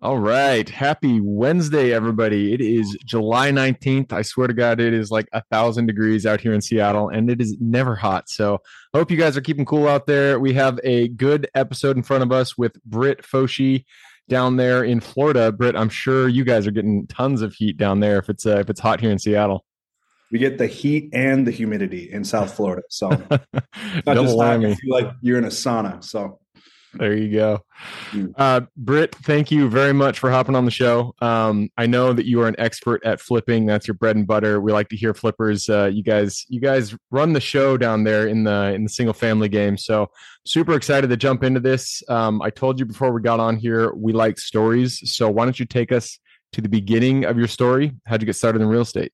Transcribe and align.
All 0.00 0.20
right. 0.20 0.68
Happy 0.68 1.20
Wednesday, 1.20 1.92
everybody. 1.92 2.54
It 2.54 2.60
is 2.60 2.96
July 3.04 3.50
19th. 3.50 4.12
I 4.12 4.22
swear 4.22 4.46
to 4.46 4.54
God, 4.54 4.78
it 4.78 4.94
is 4.94 5.10
like 5.10 5.28
a 5.32 5.42
thousand 5.50 5.86
degrees 5.86 6.24
out 6.24 6.40
here 6.40 6.54
in 6.54 6.60
Seattle 6.60 7.08
and 7.08 7.28
it 7.28 7.40
is 7.40 7.56
never 7.60 7.96
hot. 7.96 8.28
So 8.28 8.60
I 8.94 8.98
hope 8.98 9.10
you 9.10 9.16
guys 9.16 9.36
are 9.36 9.40
keeping 9.40 9.64
cool 9.64 9.88
out 9.88 10.06
there. 10.06 10.38
We 10.38 10.52
have 10.52 10.78
a 10.84 11.08
good 11.08 11.50
episode 11.56 11.96
in 11.96 12.04
front 12.04 12.22
of 12.22 12.30
us 12.30 12.56
with 12.56 12.80
Brit 12.84 13.22
Foshee 13.22 13.86
down 14.28 14.54
there 14.54 14.84
in 14.84 15.00
Florida. 15.00 15.50
Brit, 15.50 15.74
I'm 15.74 15.88
sure 15.88 16.28
you 16.28 16.44
guys 16.44 16.68
are 16.68 16.70
getting 16.70 17.08
tons 17.08 17.42
of 17.42 17.54
heat 17.54 17.76
down 17.76 17.98
there 17.98 18.20
if 18.20 18.28
it's 18.28 18.46
uh, 18.46 18.58
if 18.58 18.70
it's 18.70 18.78
hot 18.78 19.00
here 19.00 19.10
in 19.10 19.18
Seattle. 19.18 19.64
We 20.30 20.38
get 20.38 20.58
the 20.58 20.68
heat 20.68 21.10
and 21.12 21.44
the 21.44 21.50
humidity 21.50 22.12
in 22.12 22.22
South 22.22 22.54
Florida. 22.54 22.82
So 22.88 23.08
not 23.10 23.40
just 24.06 24.38
hot, 24.38 24.60
you 24.60 24.76
feel 24.76 24.94
like 24.94 25.10
you're 25.22 25.38
in 25.38 25.44
a 25.44 25.48
sauna. 25.48 26.04
So 26.04 26.38
there 26.98 27.16
you 27.16 27.32
go. 27.32 27.64
Mm. 28.10 28.32
Uh, 28.36 28.62
Brit, 28.76 29.14
thank 29.14 29.50
you 29.50 29.68
very 29.68 29.92
much 29.92 30.18
for 30.18 30.30
hopping 30.30 30.56
on 30.56 30.64
the 30.64 30.70
show. 30.70 31.14
Um, 31.20 31.70
I 31.76 31.86
know 31.86 32.12
that 32.12 32.26
you 32.26 32.40
are 32.40 32.48
an 32.48 32.56
expert 32.58 33.04
at 33.04 33.20
flipping. 33.20 33.66
That's 33.66 33.86
your 33.86 33.94
bread 33.94 34.16
and 34.16 34.26
butter. 34.26 34.60
We 34.60 34.72
like 34.72 34.88
to 34.90 34.96
hear 34.96 35.14
flippers. 35.14 35.68
Uh, 35.68 35.90
you 35.92 36.02
guys, 36.02 36.44
you 36.48 36.60
guys 36.60 36.94
run 37.10 37.32
the 37.32 37.40
show 37.40 37.76
down 37.76 38.04
there 38.04 38.26
in 38.26 38.44
the 38.44 38.72
in 38.74 38.82
the 38.82 38.88
single 38.88 39.14
family 39.14 39.48
game. 39.48 39.76
So 39.76 40.10
super 40.44 40.74
excited 40.74 41.08
to 41.10 41.16
jump 41.16 41.44
into 41.44 41.60
this. 41.60 42.02
Um, 42.08 42.42
I 42.42 42.50
told 42.50 42.78
you 42.78 42.86
before 42.86 43.12
we 43.12 43.22
got 43.22 43.40
on 43.40 43.56
here, 43.56 43.92
we 43.94 44.12
like 44.12 44.38
stories. 44.38 45.00
So 45.14 45.30
why 45.30 45.44
don't 45.44 45.58
you 45.58 45.66
take 45.66 45.92
us 45.92 46.18
to 46.52 46.60
the 46.60 46.68
beginning 46.68 47.24
of 47.24 47.38
your 47.38 47.48
story? 47.48 47.94
How'd 48.06 48.22
you 48.22 48.26
get 48.26 48.36
started 48.36 48.62
in 48.62 48.68
real 48.68 48.82
estate? 48.82 49.12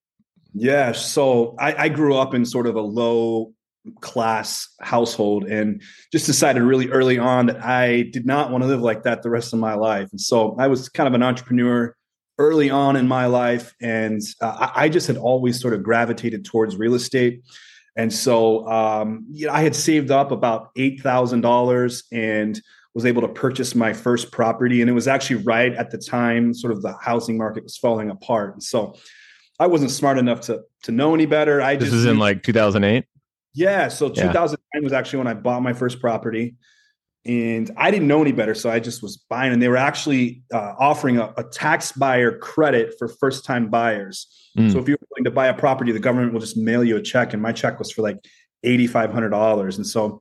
Yeah, 0.55 0.93
so 0.93 1.57
I, 1.59 1.85
I 1.85 1.89
grew 1.89 2.17
up 2.17 2.33
in 2.33 2.45
sort 2.45 2.69
of 2.69 2.77
a 2.77 2.81
low 2.81 3.53
class 4.01 4.69
household 4.81 5.45
and 5.45 5.83
just 6.11 6.27
decided 6.27 6.63
really 6.63 6.89
early 6.91 7.19
on 7.19 7.47
that 7.47 7.63
I 7.63 8.03
did 8.03 8.27
not 8.27 8.51
want 8.51 8.63
to 8.63 8.69
live 8.69 8.81
like 8.81 9.03
that 9.03 9.23
the 9.23 9.31
rest 9.31 9.53
of 9.53 9.59
my 9.59 9.75
life. 9.75 10.09
And 10.11 10.21
so 10.21 10.57
I 10.59 10.69
was 10.69 10.89
kind 10.89 11.07
of 11.07 11.15
an 11.15 11.23
entrepreneur 11.23 11.95
early 12.39 12.71
on 12.71 12.97
in 12.97 13.07
my 13.07 13.27
life. 13.27 13.75
And 13.81 14.21
uh, 14.41 14.71
I 14.75 14.89
just 14.89 15.07
had 15.07 15.17
always 15.17 15.61
sort 15.61 15.75
of 15.75 15.83
gravitated 15.83 16.45
towards 16.45 16.77
real 16.77 16.95
estate. 16.95 17.43
And 17.97 18.13
so, 18.13 18.67
um, 18.69 19.25
you 19.31 19.47
know, 19.47 19.53
I 19.53 19.63
had 19.63 19.77
saved 19.77 20.11
up 20.11 20.33
about 20.33 20.75
$8,000 20.75 22.03
and 22.13 22.61
was 22.95 23.07
able 23.07 23.23
to 23.23 23.29
purchase 23.29 23.75
my 23.75 23.93
first 23.93 24.33
property. 24.33 24.81
And 24.81 24.91
it 24.91 24.95
was 24.95 25.07
actually 25.07 25.43
right 25.43 25.73
at 25.75 25.91
the 25.91 25.99
time, 25.99 26.55
sort 26.55 26.73
of 26.73 26.83
the 26.83 26.97
housing 27.01 27.37
market 27.37 27.65
was 27.65 27.77
falling 27.77 28.11
apart. 28.11 28.55
And 28.55 28.63
so 28.63 28.97
I 29.61 29.67
wasn't 29.67 29.93
smart 29.93 30.19
enough 30.19 30.41
to, 30.43 30.63
to 30.85 30.93
know 30.93 31.15
any 31.15 31.27
better. 31.27 31.61
I 31.61 31.77
this 31.77 31.91
just 31.91 31.95
was 31.95 32.07
in 32.07 32.19
like 32.19 32.43
2008. 32.43 33.05
Yeah. 33.55 33.89
So 33.89 34.09
2009 34.09 34.59
yeah. 34.75 34.81
was 34.81 34.93
actually 34.93 35.19
when 35.19 35.29
I 35.29 35.35
bought 35.35 35.63
my 35.63 35.73
first 35.73 36.01
property. 36.01 36.57
And 37.27 37.71
I 37.79 37.91
didn't 37.91 38.07
know 38.07 38.21
any 38.21 38.33
better. 38.33 38.55
So 38.55 38.69
I 38.69 38.81
just 38.81 39.03
was 39.03 39.17
buying. 39.17 39.53
And 39.53 39.63
they 39.63 39.69
were 39.69 39.79
actually 39.79 40.43
uh, 40.53 40.75
offering 40.79 41.17
a, 41.17 41.33
a, 41.39 41.45
tax 41.45 41.93
buyer 41.93 42.37
credit 42.37 42.97
for 42.99 43.09
first 43.09 43.47
time 43.47 43.71
buyers. 43.71 44.27
Mm. 44.59 44.71
So 44.71 44.79
if 44.79 44.89
you're 44.89 44.99
willing 45.11 45.25
to 45.25 45.31
buy 45.31 45.47
a 45.47 45.55
property, 45.55 45.91
the 45.93 46.01
government 46.01 46.35
will 46.35 46.41
just 46.41 46.59
mail 46.59 46.85
you 46.85 46.99
a 46.99 47.03
check. 47.03 47.33
And 47.33 47.41
my 47.41 47.53
check 47.53 47.79
was 47.79 47.91
for 47.91 48.03
like 48.03 48.19
$8,500. 48.67 49.77
And 49.77 49.87
so 49.87 50.21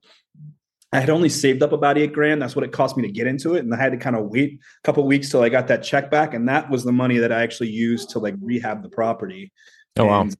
I 0.93 0.99
had 0.99 1.09
only 1.09 1.27
saved 1.27 1.63
up 1.63 1.73
about 1.73 1.97
eight 1.97 2.13
grand. 2.13 2.41
That's 2.41 2.55
what 2.55 2.63
it 2.63 2.71
cost 2.71 2.95
me 2.95 3.03
to 3.03 3.11
get 3.11 3.25
into 3.25 3.55
it. 3.55 3.63
And 3.65 3.73
I 3.73 3.77
had 3.77 3.91
to 3.93 3.97
kind 3.97 4.15
of 4.15 4.27
wait 4.27 4.53
a 4.53 4.85
couple 4.85 5.05
weeks 5.05 5.29
till 5.29 5.41
I 5.41 5.49
got 5.49 5.67
that 5.67 5.81
check 5.81 6.11
back. 6.11 6.33
And 6.33 6.47
that 6.47 6.69
was 6.69 6.83
the 6.83 6.91
money 6.91 7.17
that 7.17 7.31
I 7.31 7.41
actually 7.41 7.69
used 7.69 8.11
to 8.11 8.19
like 8.19 8.35
rehab 8.39 8.83
the 8.83 8.89
property. 8.89 9.51
Oh, 9.97 10.07
and 10.07 10.29
wow. 10.29 10.35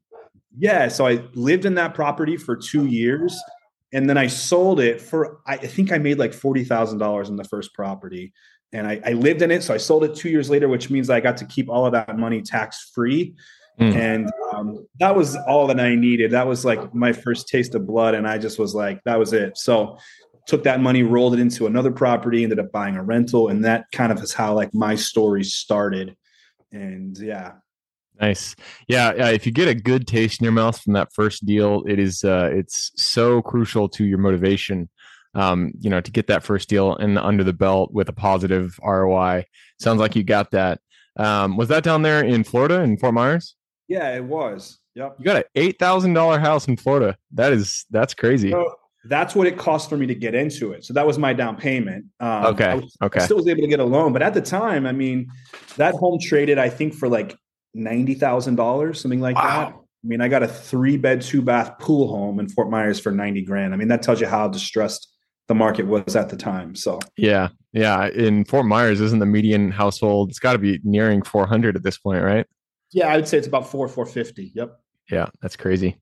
Yeah. 0.58 0.88
So 0.88 1.08
I 1.08 1.24
lived 1.34 1.66
in 1.66 1.76
that 1.76 1.94
property 1.94 2.38
for 2.38 2.56
two 2.56 2.86
years 2.86 3.40
and 3.94 4.10
then 4.10 4.18
I 4.18 4.28
sold 4.28 4.80
it 4.80 5.00
for, 5.00 5.40
I 5.46 5.58
think 5.58 5.92
I 5.92 5.98
made 5.98 6.18
like 6.18 6.32
$40,000 6.32 7.30
in 7.30 7.36
the 7.36 7.44
first 7.44 7.74
property. 7.74 8.34
And 8.72 8.88
I, 8.88 9.00
I, 9.06 9.14
lived 9.14 9.44
in 9.44 9.52
it. 9.52 9.62
So 9.62 9.72
I 9.72 9.78
sold 9.78 10.04
it 10.04 10.16
two 10.16 10.30
years 10.30 10.50
later, 10.50 10.68
which 10.68 10.90
means 10.90 11.12
I 11.12 11.20
got 11.20 11.38
to 11.38 11.46
keep 11.46 11.70
all 11.70 11.86
of 11.86 11.92
that 11.92 12.18
money 12.18 12.42
tax 12.42 12.92
free. 12.94 13.36
Mm. 13.80 13.96
And 13.96 14.32
um, 14.52 14.88
that 15.00 15.16
was 15.16 15.36
all 15.48 15.68
that 15.68 15.80
I 15.80 15.94
needed. 15.94 16.32
That 16.32 16.48
was 16.48 16.66
like 16.66 16.94
my 16.94 17.14
first 17.14 17.48
taste 17.48 17.76
of 17.76 17.86
blood. 17.86 18.16
And 18.16 18.28
I 18.28 18.40
just 18.40 18.58
was 18.58 18.74
like, 18.74 19.00
that 19.06 19.20
was 19.20 19.32
it. 19.32 19.60
So 19.60 20.00
took 20.48 20.64
that 20.64 20.82
money, 20.82 21.04
rolled 21.04 21.36
it 21.36 21.40
into 21.40 21.68
another 21.68 21.92
property, 21.92 22.44
ended 22.44 22.60
up 22.60 22.72
buying 22.72 22.96
a 22.96 23.04
rental. 23.04 23.50
And 23.50 23.64
that 23.64 23.86
kind 23.92 24.12
of 24.12 24.22
is 24.24 24.34
how 24.34 24.56
like 24.56 24.74
my 24.74 24.96
story 24.96 25.44
started. 25.44 26.16
And 26.72 27.16
yeah, 27.20 27.54
Nice. 28.24 28.56
Yeah, 28.88 29.10
uh, 29.10 29.32
if 29.32 29.46
you 29.46 29.52
get 29.52 29.68
a 29.68 29.76
good 29.76 30.08
taste 30.08 30.40
in 30.40 30.46
your 30.46 30.54
mouth 30.54 30.80
from 30.80 30.94
that 30.94 31.12
first 31.14 31.46
deal, 31.46 31.84
it 31.86 32.00
is 32.00 32.24
uh, 32.24 32.50
it's 32.54 32.92
so 32.96 33.42
crucial 33.42 33.90
to 33.90 34.06
your 34.06 34.18
motivation. 34.18 34.90
Um, 35.36 35.72
you 35.80 35.90
know, 35.90 36.00
to 36.00 36.12
get 36.12 36.28
that 36.28 36.44
first 36.44 36.70
deal 36.70 36.96
and 36.96 37.18
under 37.18 37.44
the 37.44 37.54
belt 37.54 37.92
with 37.92 38.08
a 38.08 38.14
positive 38.14 38.80
ROI. 38.86 39.46
Sounds 39.80 40.00
like 40.00 40.16
you 40.16 40.24
got 40.24 40.52
that. 40.52 40.80
Um, 41.18 41.58
was 41.58 41.70
that 41.70 41.84
down 41.84 42.04
there 42.04 42.24
in 42.24 42.44
Florida 42.44 42.82
in 42.82 42.98
Fort 42.98 43.16
Myers? 43.16 43.56
Yeah, 43.88 44.16
it 44.16 44.24
was. 44.24 44.80
Yep. 44.96 45.16
You 45.18 45.26
got 45.26 45.38
an 45.38 45.44
eight 45.56 45.78
thousand 45.80 46.14
dollar 46.14 46.40
house 46.40 46.68
in 46.68 46.78
Florida. 46.78 47.18
That 47.34 47.52
is 47.52 47.86
that's 47.90 48.14
crazy. 48.14 48.52
So 48.52 48.76
that's 49.06 49.36
what 49.36 49.48
it 49.48 49.58
cost 49.58 49.90
for 49.90 49.98
me 49.98 50.06
to 50.06 50.16
get 50.16 50.34
into 50.34 50.72
it. 50.72 50.86
So 50.86 50.94
that 50.94 51.06
was 51.06 51.18
my 51.18 51.34
down 51.34 51.58
payment. 51.58 52.06
Um, 52.22 52.46
okay. 52.46 52.66
I 52.66 52.76
was, 52.76 52.96
okay. 53.02 53.20
I 53.20 53.26
still 53.26 53.38
was 53.38 53.48
able 53.48 53.64
to 53.64 53.68
get 53.68 53.82
a 53.82 53.86
loan, 53.86 54.14
but 54.14 54.22
at 54.22 54.34
the 54.34 54.42
time, 54.42 54.86
I 54.86 54.94
mean, 54.94 55.28
that 55.76 55.94
home 55.96 56.20
traded, 56.22 56.58
I 56.58 56.70
think, 56.70 56.94
for 56.94 57.10
like 57.10 57.36
ninety 57.74 58.14
thousand 58.14 58.56
dollars, 58.56 59.02
something 59.02 59.22
like 59.22 59.36
wow. 59.36 59.44
that. 59.44 59.74
I 59.74 60.08
mean, 60.08 60.22
I 60.22 60.28
got 60.28 60.44
a 60.44 60.48
three 60.48 60.98
bed, 60.98 61.22
two 61.22 61.42
bath 61.42 61.80
pool 61.80 62.10
home 62.10 62.40
in 62.40 62.50
Fort 62.50 62.70
Myers 62.70 63.00
for 63.00 63.12
ninety 63.12 63.42
grand. 63.42 63.74
I 63.74 63.78
mean, 63.78 63.88
that 63.88 64.02
tells 64.02 64.20
you 64.20 64.28
how 64.28 64.48
distressed 64.48 65.10
the 65.48 65.56
market 65.56 65.88
was 65.88 66.16
at 66.16 66.30
the 66.30 66.38
time. 66.38 66.76
So 66.76 67.00
yeah, 67.18 67.50
yeah. 67.72 68.08
In 68.10 68.46
Fort 68.46 68.66
Myers, 68.66 69.02
isn't 69.02 69.20
the 69.20 69.26
median 69.26 69.72
household? 69.72 70.30
It's 70.30 70.40
got 70.40 70.54
to 70.54 70.60
be 70.60 70.80
nearing 70.84 71.22
four 71.22 71.46
hundred 71.46 71.76
at 71.76 71.84
this 71.84 71.98
point, 71.98 72.24
right? 72.24 72.46
Yeah, 72.92 73.08
I 73.08 73.16
would 73.16 73.28
say 73.28 73.38
it's 73.38 73.48
about 73.48 73.68
four 73.68 73.88
four 73.88 74.06
fifty. 74.06 74.52
Yep. 74.56 74.80
Yeah, 75.12 75.28
that's 75.42 75.56
crazy. 75.56 75.98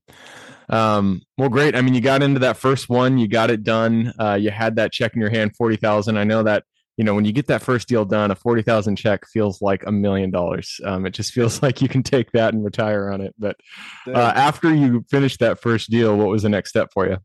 Um, 0.68 1.22
well, 1.36 1.48
great. 1.48 1.74
I 1.74 1.82
mean, 1.82 1.94
you 1.94 2.00
got 2.00 2.22
into 2.22 2.40
that 2.40 2.56
first 2.56 2.88
one, 2.88 3.18
you 3.18 3.28
got 3.28 3.50
it 3.50 3.62
done. 3.62 4.12
Uh, 4.18 4.34
you 4.34 4.50
had 4.50 4.76
that 4.76 4.92
check 4.92 5.14
in 5.14 5.20
your 5.20 5.30
hand, 5.30 5.56
forty 5.56 5.76
thousand. 5.76 6.18
I 6.18 6.24
know 6.24 6.42
that 6.44 6.64
you 6.96 7.04
know 7.04 7.14
when 7.14 7.24
you 7.24 7.32
get 7.32 7.46
that 7.46 7.62
first 7.62 7.88
deal 7.88 8.04
done 8.04 8.30
a 8.30 8.34
40000 8.34 8.96
check 8.96 9.26
feels 9.26 9.62
like 9.62 9.84
a 9.86 9.92
million 9.92 10.30
dollars. 10.30 10.80
Um, 10.84 11.06
it 11.06 11.10
just 11.10 11.32
feels 11.32 11.62
like 11.62 11.80
you 11.80 11.88
can 11.88 12.02
take 12.02 12.32
that 12.32 12.54
and 12.54 12.64
retire 12.64 13.10
on 13.10 13.20
it. 13.20 13.34
But 13.38 13.56
uh, 14.06 14.32
after 14.34 14.74
you 14.74 15.04
finished 15.10 15.40
that 15.40 15.60
first 15.60 15.90
deal 15.90 16.16
what 16.16 16.28
was 16.28 16.42
the 16.42 16.48
next 16.48 16.70
step 16.70 16.92
for 16.92 17.08
you? 17.08 17.18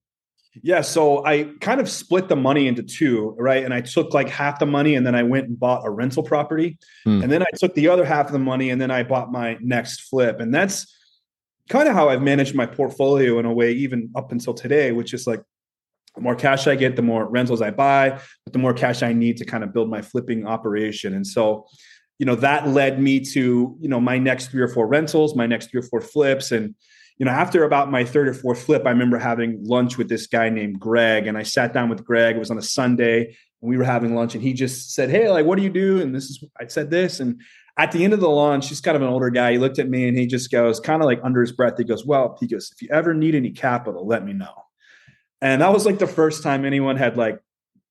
Yeah 0.64 0.82
so 0.82 1.24
i 1.24 1.44
kind 1.62 1.80
of 1.80 1.88
split 1.88 2.30
the 2.30 2.36
money 2.36 2.68
into 2.68 2.82
two 2.82 3.36
right? 3.38 3.64
And 3.64 3.74
i 3.74 3.82
took 3.82 4.14
like 4.14 4.30
half 4.30 4.58
the 4.58 4.66
money 4.66 4.96
and 4.96 5.06
then 5.06 5.14
i 5.14 5.22
went 5.22 5.48
and 5.48 5.60
bought 5.60 5.86
a 5.86 5.90
rental 5.90 6.24
property. 6.24 6.80
Hmm. 7.04 7.22
and 7.22 7.32
then 7.32 7.44
i 7.44 7.48
took 7.56 7.76
the 7.76 7.90
other 7.90 8.06
half 8.06 8.28
of 8.28 8.32
the 8.32 8.40
money 8.40 8.72
and 8.72 8.82
then 8.82 8.90
i 8.90 9.04
bought 9.04 9.32
my 9.32 9.58
next 9.62 10.02
flip. 10.02 10.40
And 10.40 10.54
that's 10.54 10.92
kind 11.70 11.88
of 11.88 11.94
how 11.94 12.10
i've 12.10 12.22
managed 12.22 12.56
my 12.56 12.66
portfolio 12.66 13.38
in 13.38 13.46
a 13.46 13.54
way 13.54 13.74
even 13.74 14.10
up 14.16 14.32
until 14.32 14.54
today 14.54 14.92
which 14.94 15.14
is 15.14 15.28
like 15.28 15.44
the 16.18 16.24
more 16.24 16.36
cash 16.36 16.68
I 16.68 16.76
get, 16.76 16.96
the 16.96 17.02
more 17.02 17.26
rentals 17.30 17.62
I 17.62 17.72
buy, 17.72 18.20
but 18.44 18.54
the 18.54 18.60
more 18.60 18.74
cash 18.74 19.04
I 19.04 19.14
need 19.14 19.38
to 19.38 19.46
kind 19.46 19.64
of 19.64 19.72
build 19.72 19.90
my 19.90 20.02
flipping 20.02 20.46
operation. 20.46 21.14
And 21.14 21.26
so, 21.26 21.68
you 22.20 22.26
know, 22.26 22.36
that 22.36 22.68
led 22.68 23.00
me 23.00 23.20
to, 23.20 23.78
you 23.80 23.88
know, 23.88 24.02
my 24.02 24.18
next 24.18 24.48
three 24.48 24.62
or 24.62 24.68
four 24.68 24.88
rentals, 24.88 25.36
my 25.36 25.46
next 25.46 25.70
three 25.70 25.80
or 25.80 25.84
four 25.84 26.02
flips. 26.02 26.52
And, 26.52 26.74
you 27.20 27.26
know, 27.26 27.32
after 27.32 27.64
about 27.64 27.92
my 27.92 28.04
third 28.04 28.28
or 28.28 28.34
fourth 28.34 28.64
flip, 28.64 28.86
I 28.86 28.90
remember 28.90 29.20
having 29.20 29.64
lunch 29.64 29.98
with 29.98 30.10
this 30.10 30.26
guy 30.26 30.50
named 30.50 30.80
Greg. 30.80 31.28
And 31.28 31.38
I 31.38 31.44
sat 31.44 31.72
down 31.72 31.90
with 31.90 32.04
Greg. 32.04 32.36
It 32.36 32.40
was 32.40 32.52
on 32.52 32.58
a 32.58 32.64
Sunday 32.64 33.36
and 33.62 33.70
we 33.70 33.78
were 33.78 33.84
having 33.84 34.16
lunch 34.16 34.34
and 34.34 34.44
he 34.44 34.54
just 34.54 34.94
said, 34.94 35.10
Hey, 35.10 35.30
like, 35.30 35.46
what 35.46 35.58
do 35.58 35.64
you 35.64 35.70
do? 35.70 36.02
And 36.02 36.16
this 36.16 36.26
is, 36.26 36.44
I 36.60 36.68
said 36.68 36.90
this. 36.90 37.20
And 37.20 37.42
at 37.78 37.92
the 37.92 38.04
end 38.04 38.14
of 38.14 38.20
the 38.20 38.30
lunch, 38.30 38.70
he's 38.70 38.82
kind 38.82 38.96
of 38.96 39.04
an 39.04 39.10
older 39.10 39.30
guy. 39.30 39.52
He 39.52 39.58
looked 39.60 39.78
at 39.78 39.88
me 39.88 40.08
and 40.08 40.18
he 40.18 40.26
just 40.26 40.52
goes, 40.52 40.80
kind 40.80 41.02
of 41.02 41.06
like 41.06 41.20
under 41.24 41.42
his 41.42 41.52
breath, 41.52 41.78
he 41.78 41.84
goes, 41.84 42.06
Well, 42.06 42.38
he 42.40 42.48
goes, 42.48 42.72
if 42.72 42.82
you 42.82 42.90
ever 42.92 43.14
need 43.14 43.36
any 43.36 43.52
capital, 43.52 44.06
let 44.08 44.26
me 44.26 44.34
know. 44.34 44.67
And 45.42 45.62
that 45.62 45.72
was 45.72 45.86
like 45.86 46.00
the 46.00 46.08
first 46.08 46.44
time 46.44 46.66
anyone 46.66 46.98
had 46.98 47.18
like, 47.18 47.40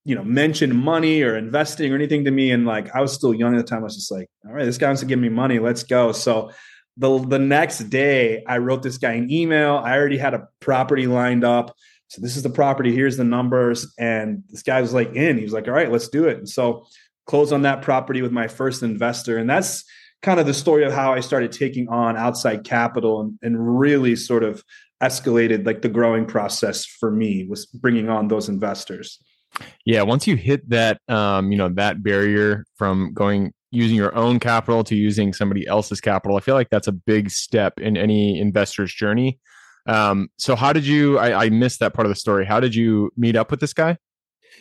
you 0.05 0.15
know, 0.15 0.25
mentioned 0.25 0.77
money 0.77 1.23
or 1.23 1.37
investing 1.37 1.93
or 1.93 1.97
anything 1.97 2.25
to 2.25 2.31
me. 2.31 2.51
And 2.53 2.65
like, 2.65 2.95
I 2.95 3.01
was 3.01 3.13
still 3.13 3.35
young 3.35 3.55
at 3.55 3.59
the 3.59 3.69
time. 3.69 3.81
I 3.81 3.85
was 3.85 3.97
just 3.97 4.11
like, 4.11 4.29
all 4.47 4.53
right, 4.53 4.65
this 4.65 4.79
guy 4.79 4.87
wants 4.87 5.01
to 5.01 5.07
give 5.07 5.19
me 5.19 5.29
money. 5.29 5.59
Let's 5.59 5.83
go. 5.83 6.13
So 6.13 6.53
the, 6.97 7.19
the 7.19 7.39
next 7.39 7.79
day 7.91 8.45
I 8.47 8.59
wrote 8.59 8.83
this 8.83 8.99
guy 8.99 9.13
an 9.13 9.31
email. 9.31 9.77
I 9.77 9.97
already 9.97 10.19
had 10.19 10.35
a 10.35 10.49
property 10.61 11.07
lined 11.07 11.45
up. 11.45 11.75
So 12.09 12.23
this 12.23 12.37
is 12.37 12.45
the 12.45 12.51
property. 12.51 12.95
Here's 12.95 13.17
the 13.17 13.25
numbers. 13.25 13.93
And 13.99 14.45
this 14.49 14.63
guy 14.63 14.81
was 14.81 14.95
like 14.95 15.15
in, 15.15 15.37
he 15.37 15.43
was 15.43 15.53
like, 15.53 15.67
all 15.67 15.75
right, 15.75 15.91
let's 15.91 16.09
do 16.09 16.27
it. 16.29 16.39
And 16.39 16.49
so 16.49 16.87
close 17.27 17.51
on 17.51 17.63
that 17.63 17.83
property 17.83 18.23
with 18.23 18.33
my 18.33 18.47
first 18.47 18.83
investor. 18.83 19.39
And 19.39 19.51
that's 19.51 19.85
kind 20.23 20.41
of 20.41 20.47
the 20.47 20.55
story 20.55 20.85
of 20.85 20.93
how 20.93 21.13
I 21.13 21.21
started 21.21 21.53
taking 21.53 21.89
on 21.89 22.17
outside 22.17 22.65
capital 22.65 23.21
and, 23.21 23.39
and 23.43 23.79
really 23.79 24.17
sort 24.17 24.45
of 24.45 24.63
escalated 25.03 25.67
like 25.67 25.83
the 25.83 25.89
growing 25.89 26.27
process 26.27 26.85
for 26.85 27.11
me 27.11 27.47
was 27.49 27.67
bringing 27.67 28.09
on 28.09 28.29
those 28.29 28.49
investors. 28.49 29.19
Yeah, 29.85 30.03
once 30.03 30.27
you 30.27 30.37
hit 30.37 30.69
that, 30.71 31.01
um, 31.09 31.51
you 31.51 31.59
know, 31.59 31.69
that 31.71 32.03
barrier 32.03 32.65
from 32.77 33.13
going 33.15 33.53
using 33.71 33.97
your 33.97 34.15
own 34.15 34.39
capital 34.39 34.85
to 34.85 34.95
using 34.95 35.33
somebody 35.33 35.67
else's 35.67 36.01
capital, 36.01 36.37
I 36.37 36.41
feel 36.41 36.55
like 36.55 36.71
that's 36.71 36.89
a 36.89 36.93
big 36.93 37.31
step 37.31 37.81
in 37.81 37.97
any 37.97 38.39
investor's 38.39 38.93
journey. 38.93 39.39
Um, 39.87 40.29
so 40.37 40.57
how 40.57 40.73
did 40.73 40.87
you? 40.87 41.19
I, 41.19 41.45
I 41.45 41.51
missed 41.51 41.81
that 41.81 41.95
part 41.95 42.07
of 42.07 42.11
the 42.11 42.17
story. 42.17 42.45
How 42.45 42.61
did 42.61 42.75
you 42.75 43.11
meet 43.17 43.37
up 43.37 43.51
with 43.51 43.61
this 43.61 43.73
guy? 43.73 43.99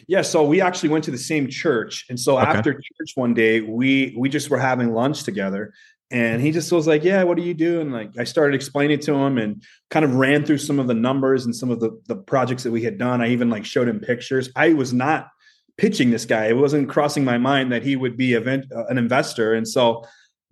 Yeah, 0.07 0.21
so 0.21 0.43
we 0.43 0.61
actually 0.61 0.89
went 0.89 1.03
to 1.05 1.11
the 1.11 1.17
same 1.17 1.47
church, 1.47 2.05
and 2.09 2.19
so 2.19 2.37
okay. 2.37 2.47
after 2.47 2.73
church 2.73 3.11
one 3.15 3.33
day, 3.33 3.61
we 3.61 4.13
we 4.17 4.29
just 4.29 4.49
were 4.49 4.59
having 4.59 4.93
lunch 4.93 5.23
together, 5.23 5.73
and 6.11 6.41
he 6.41 6.51
just 6.51 6.71
was 6.71 6.87
like, 6.87 7.03
"Yeah, 7.03 7.23
what 7.23 7.37
are 7.37 7.41
you 7.41 7.53
doing?" 7.53 7.91
Like 7.91 8.11
I 8.17 8.23
started 8.25 8.55
explaining 8.55 8.99
to 9.01 9.13
him 9.13 9.37
and 9.37 9.63
kind 9.89 10.05
of 10.05 10.15
ran 10.15 10.45
through 10.45 10.59
some 10.59 10.79
of 10.79 10.87
the 10.87 10.93
numbers 10.93 11.45
and 11.45 11.55
some 11.55 11.71
of 11.71 11.79
the 11.79 11.99
the 12.07 12.15
projects 12.15 12.63
that 12.63 12.71
we 12.71 12.83
had 12.83 12.97
done. 12.97 13.21
I 13.21 13.29
even 13.29 13.49
like 13.49 13.65
showed 13.65 13.87
him 13.87 13.99
pictures. 13.99 14.49
I 14.55 14.73
was 14.73 14.93
not 14.93 15.29
pitching 15.77 16.11
this 16.11 16.25
guy; 16.25 16.45
it 16.45 16.57
wasn't 16.57 16.89
crossing 16.89 17.25
my 17.25 17.37
mind 17.37 17.71
that 17.71 17.83
he 17.83 17.95
would 17.95 18.17
be 18.17 18.33
event, 18.33 18.65
uh, 18.75 18.85
an 18.85 18.97
investor, 18.97 19.53
and 19.53 19.67
so. 19.67 20.03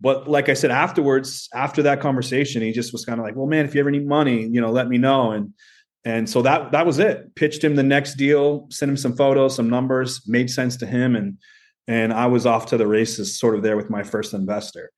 But 0.01 0.27
like 0.27 0.49
I 0.49 0.53
said, 0.53 0.69
afterwards, 0.69 1.47
after 1.53 1.83
that 1.83 2.01
conversation, 2.01 2.61
he 2.61 2.73
just 2.73 2.91
was 2.91 3.05
kind 3.05 3.19
of 3.19 3.25
like, 3.25 3.35
"Well, 3.35 3.47
man, 3.47 3.65
if 3.65 3.75
you 3.75 3.79
ever 3.79 3.91
need 3.91 4.07
money, 4.07 4.47
you 4.47 4.59
know, 4.59 4.71
let 4.71 4.89
me 4.89 4.97
know." 4.97 5.31
And 5.31 5.53
and 6.03 6.29
so 6.29 6.41
that 6.41 6.71
that 6.71 6.85
was 6.85 6.99
it. 6.99 7.35
Pitched 7.35 7.63
him 7.63 7.75
the 7.75 7.83
next 7.83 8.15
deal, 8.15 8.67
sent 8.69 8.89
him 8.89 8.97
some 8.97 9.15
photos, 9.15 9.55
some 9.55 9.69
numbers, 9.69 10.23
made 10.27 10.49
sense 10.49 10.77
to 10.77 10.87
him, 10.87 11.15
and 11.15 11.37
and 11.87 12.11
I 12.11 12.25
was 12.25 12.45
off 12.45 12.65
to 12.67 12.77
the 12.77 12.87
races, 12.87 13.37
sort 13.39 13.55
of 13.55 13.61
there 13.61 13.77
with 13.77 13.89
my 13.89 14.03
first 14.03 14.33
investor. 14.33 14.91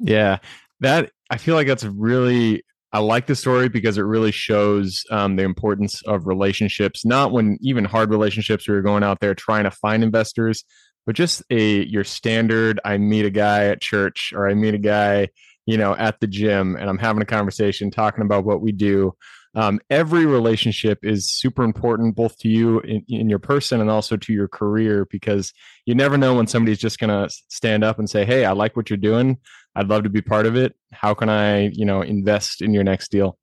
Yeah, 0.00 0.38
that 0.80 1.10
I 1.30 1.36
feel 1.36 1.54
like 1.54 1.66
that's 1.66 1.84
really 1.84 2.62
I 2.92 3.00
like 3.00 3.26
the 3.26 3.36
story 3.36 3.68
because 3.68 3.98
it 3.98 4.02
really 4.02 4.32
shows 4.32 5.04
um, 5.10 5.36
the 5.36 5.42
importance 5.42 6.02
of 6.06 6.26
relationships. 6.26 7.04
Not 7.04 7.32
when 7.32 7.58
even 7.60 7.84
hard 7.84 8.10
relationships 8.10 8.66
where 8.66 8.76
you're 8.76 8.82
going 8.82 9.02
out 9.02 9.20
there 9.20 9.34
trying 9.34 9.64
to 9.64 9.70
find 9.70 10.02
investors, 10.02 10.64
but 11.04 11.14
just 11.14 11.42
a 11.50 11.84
your 11.84 12.04
standard. 12.04 12.80
I 12.84 12.98
meet 12.98 13.26
a 13.26 13.30
guy 13.30 13.66
at 13.66 13.80
church 13.80 14.32
or 14.34 14.48
I 14.48 14.54
meet 14.54 14.74
a 14.74 14.78
guy, 14.78 15.28
you 15.66 15.76
know, 15.76 15.94
at 15.94 16.20
the 16.20 16.26
gym, 16.26 16.76
and 16.76 16.88
I'm 16.88 16.98
having 16.98 17.22
a 17.22 17.26
conversation 17.26 17.90
talking 17.90 18.24
about 18.24 18.44
what 18.44 18.62
we 18.62 18.72
do 18.72 19.14
um, 19.54 19.80
every 19.88 20.26
relationship 20.26 21.00
is 21.02 21.28
super 21.28 21.64
important 21.64 22.14
both 22.14 22.38
to 22.38 22.48
you 22.48 22.80
in, 22.80 23.04
in, 23.08 23.28
your 23.28 23.38
person 23.38 23.80
and 23.80 23.90
also 23.90 24.16
to 24.16 24.32
your 24.32 24.48
career 24.48 25.06
because 25.10 25.52
you 25.86 25.94
never 25.94 26.18
know 26.18 26.34
when 26.34 26.46
somebody's 26.46 26.78
just 26.78 26.98
going 26.98 27.10
to 27.10 27.34
stand 27.48 27.82
up 27.82 27.98
and 27.98 28.08
say 28.08 28.24
hey 28.24 28.44
i 28.44 28.52
like 28.52 28.76
what 28.76 28.90
you're 28.90 28.96
doing 28.96 29.38
i'd 29.78 29.88
love 29.88 30.02
to 30.02 30.08
be 30.08 30.20
part 30.20 30.46
of 30.46 30.56
it 30.56 30.74
how 30.92 31.14
can 31.14 31.28
i 31.28 31.68
you 31.68 31.84
know 31.84 32.02
invest 32.02 32.60
in 32.62 32.72
your 32.72 32.84
next 32.84 33.10
deal 33.10 33.38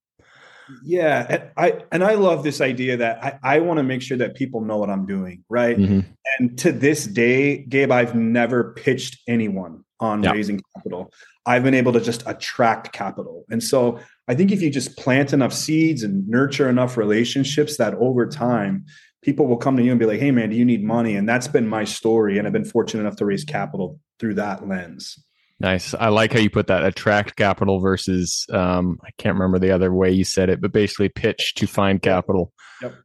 yeah 0.83 1.25
and 1.29 1.43
i 1.57 1.83
and 1.91 2.03
i 2.03 2.13
love 2.13 2.43
this 2.43 2.61
idea 2.61 2.97
that 2.97 3.23
i, 3.23 3.55
I 3.55 3.59
want 3.59 3.77
to 3.77 3.83
make 3.83 4.01
sure 4.01 4.17
that 4.17 4.35
people 4.35 4.61
know 4.61 4.77
what 4.77 4.89
i'm 4.89 5.05
doing 5.05 5.43
right 5.49 5.77
mm-hmm. 5.77 6.01
and 6.39 6.57
to 6.59 6.71
this 6.71 7.05
day 7.05 7.57
gabe 7.57 7.91
i've 7.91 8.15
never 8.15 8.73
pitched 8.73 9.19
anyone 9.27 9.83
on 9.99 10.23
yeah. 10.23 10.31
raising 10.31 10.61
capital 10.75 11.11
I've 11.45 11.63
been 11.63 11.75
able 11.75 11.93
to 11.93 12.01
just 12.01 12.23
attract 12.25 12.91
capital. 12.91 13.45
And 13.49 13.63
so 13.63 13.99
I 14.27 14.33
think 14.33 14.51
if 14.51 14.61
you 14.61 14.71
just 14.71 14.97
plant 14.97 15.31
enough 15.31 15.53
seeds 15.53 16.01
and 16.01 16.27
nurture 16.27 16.67
enough 16.67 16.97
relationships 16.97 17.77
that 17.77 17.93
over 17.95 18.25
time, 18.25 18.85
people 19.21 19.45
will 19.47 19.57
come 19.57 19.77
to 19.77 19.83
you 19.83 19.91
and 19.91 19.99
be 19.99 20.05
like, 20.05 20.19
hey, 20.19 20.31
man, 20.31 20.49
do 20.49 20.55
you 20.55 20.65
need 20.65 20.83
money? 20.83 21.15
And 21.15 21.29
that's 21.29 21.47
been 21.47 21.67
my 21.67 21.83
story. 21.83 22.37
And 22.37 22.47
I've 22.47 22.53
been 22.53 22.65
fortunate 22.65 23.01
enough 23.01 23.17
to 23.17 23.25
raise 23.25 23.43
capital 23.43 23.99
through 24.19 24.35
that 24.35 24.67
lens. 24.67 25.23
Nice. 25.59 25.93
I 25.93 26.09
like 26.09 26.33
how 26.33 26.39
you 26.39 26.49
put 26.49 26.67
that 26.67 26.83
attract 26.83 27.35
capital 27.37 27.79
versus, 27.79 28.45
um, 28.51 28.99
I 29.03 29.11
can't 29.17 29.35
remember 29.35 29.57
the 29.57 29.71
other 29.71 29.93
way 29.93 30.11
you 30.11 30.25
said 30.25 30.49
it, 30.49 30.59
but 30.59 30.73
basically 30.73 31.09
pitch 31.09 31.53
to 31.55 31.67
find 31.67 32.01
capital. 32.01 32.51
Yep. 32.81 32.95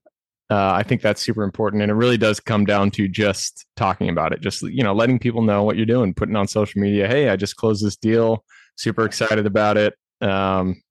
Uh, 0.51 0.73
I 0.75 0.83
think 0.83 1.01
that's 1.01 1.23
super 1.23 1.45
important, 1.45 1.81
and 1.81 1.93
it 1.93 1.95
really 1.95 2.19
does 2.19 2.41
come 2.41 2.65
down 2.65 2.91
to 2.93 3.07
just 3.07 3.67
talking 3.77 4.09
about 4.09 4.33
it, 4.33 4.41
just 4.41 4.63
you 4.63 4.83
know, 4.83 4.93
letting 4.93 5.21
people 5.21 5.43
know 5.43 5.63
what 5.63 5.77
you're 5.77 5.87
doing, 5.87 6.13
putting 6.13 6.35
on 6.35 6.49
social 6.49 6.81
media. 6.81 7.07
Hey, 7.07 7.29
I 7.29 7.37
just 7.37 7.55
closed 7.55 7.87
this 7.87 7.97
deal. 7.97 8.45
Super 8.75 9.05
excited 9.05 9.47
about 9.47 9.77
it. 9.77 9.95
Um, 10.21 10.83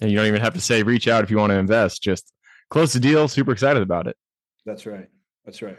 and 0.00 0.10
you 0.10 0.16
don't 0.16 0.26
even 0.26 0.40
have 0.40 0.54
to 0.54 0.62
say 0.62 0.82
reach 0.82 1.08
out 1.08 1.24
if 1.24 1.30
you 1.30 1.36
want 1.36 1.50
to 1.50 1.58
invest. 1.58 2.02
Just 2.02 2.32
close 2.70 2.94
the 2.94 3.00
deal. 3.00 3.28
Super 3.28 3.52
excited 3.52 3.82
about 3.82 4.06
it. 4.06 4.16
That's 4.64 4.86
right. 4.86 5.08
That's 5.44 5.60
right. 5.60 5.76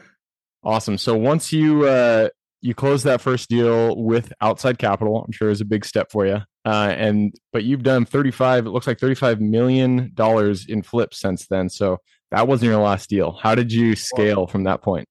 Awesome. 0.63 0.99
So 0.99 1.17
once 1.17 1.51
you 1.51 1.87
uh, 1.87 2.29
you 2.63 2.73
closed 2.73 3.03
that 3.03 3.19
first 3.19 3.49
deal 3.49 4.01
with 4.01 4.31
outside 4.39 4.77
capital, 4.77 5.21
I'm 5.25 5.33
sure 5.33 5.49
is 5.49 5.59
a 5.59 5.65
big 5.65 5.83
step 5.83 6.09
for 6.09 6.25
you. 6.25 6.39
Uh, 6.65 6.95
and 6.97 7.35
but 7.51 7.65
you've 7.65 7.83
done 7.83 8.05
35. 8.05 8.65
It 8.65 8.69
looks 8.69 8.87
like 8.87 8.99
35 8.99 9.41
million 9.41 10.11
dollars 10.13 10.65
in 10.65 10.81
flips 10.81 11.19
since 11.19 11.45
then. 11.47 11.67
So 11.67 11.97
that 12.31 12.47
wasn't 12.47 12.71
your 12.71 12.81
last 12.81 13.09
deal. 13.09 13.33
How 13.33 13.53
did 13.53 13.73
you 13.73 13.97
scale 13.97 14.47
from 14.47 14.63
that 14.63 14.81
point? 14.81 15.09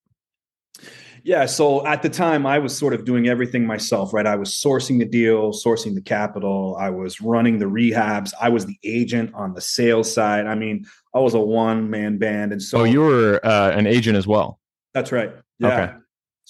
Yeah, 1.24 1.44
so 1.44 1.86
at 1.86 2.02
the 2.02 2.08
time 2.08 2.46
I 2.46 2.58
was 2.58 2.76
sort 2.76 2.94
of 2.94 3.04
doing 3.04 3.28
everything 3.28 3.66
myself, 3.66 4.14
right? 4.14 4.26
I 4.26 4.34
was 4.34 4.50
sourcing 4.54 4.98
the 4.98 5.04
deal, 5.04 5.52
sourcing 5.52 5.94
the 5.94 6.00
capital, 6.00 6.76
I 6.80 6.88
was 6.90 7.20
running 7.20 7.58
the 7.58 7.66
rehabs, 7.66 8.32
I 8.40 8.48
was 8.48 8.66
the 8.66 8.78
agent 8.82 9.32
on 9.34 9.54
the 9.54 9.60
sales 9.60 10.12
side. 10.12 10.46
I 10.46 10.56
mean, 10.56 10.86
I 11.14 11.20
was 11.20 11.34
a 11.34 11.40
one 11.40 11.90
man 11.90 12.18
band, 12.18 12.50
and 12.50 12.60
so 12.60 12.80
oh, 12.80 12.84
you 12.84 13.02
were 13.02 13.44
uh, 13.44 13.70
an 13.70 13.86
agent 13.86 14.16
as 14.16 14.26
well. 14.26 14.58
That's 14.94 15.12
right. 15.12 15.30
Yeah. 15.60 15.68
Okay. 15.68 16.01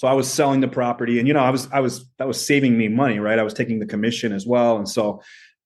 So 0.03 0.09
I 0.09 0.15
was 0.15 0.29
selling 0.29 0.59
the 0.59 0.67
property, 0.67 1.21
and 1.21 1.29
you 1.29 1.33
know, 1.33 1.39
I 1.39 1.51
was 1.51 1.69
I 1.71 1.79
was 1.79 2.05
that 2.19 2.27
was 2.27 2.45
saving 2.45 2.77
me 2.77 2.89
money, 2.89 3.21
right? 3.21 3.39
I 3.39 3.45
was 3.45 3.55
taking 3.55 3.79
the 3.79 3.87
commission 3.87 4.33
as 4.33 4.45
well, 4.45 4.77
and 4.77 4.89
so 4.89 5.23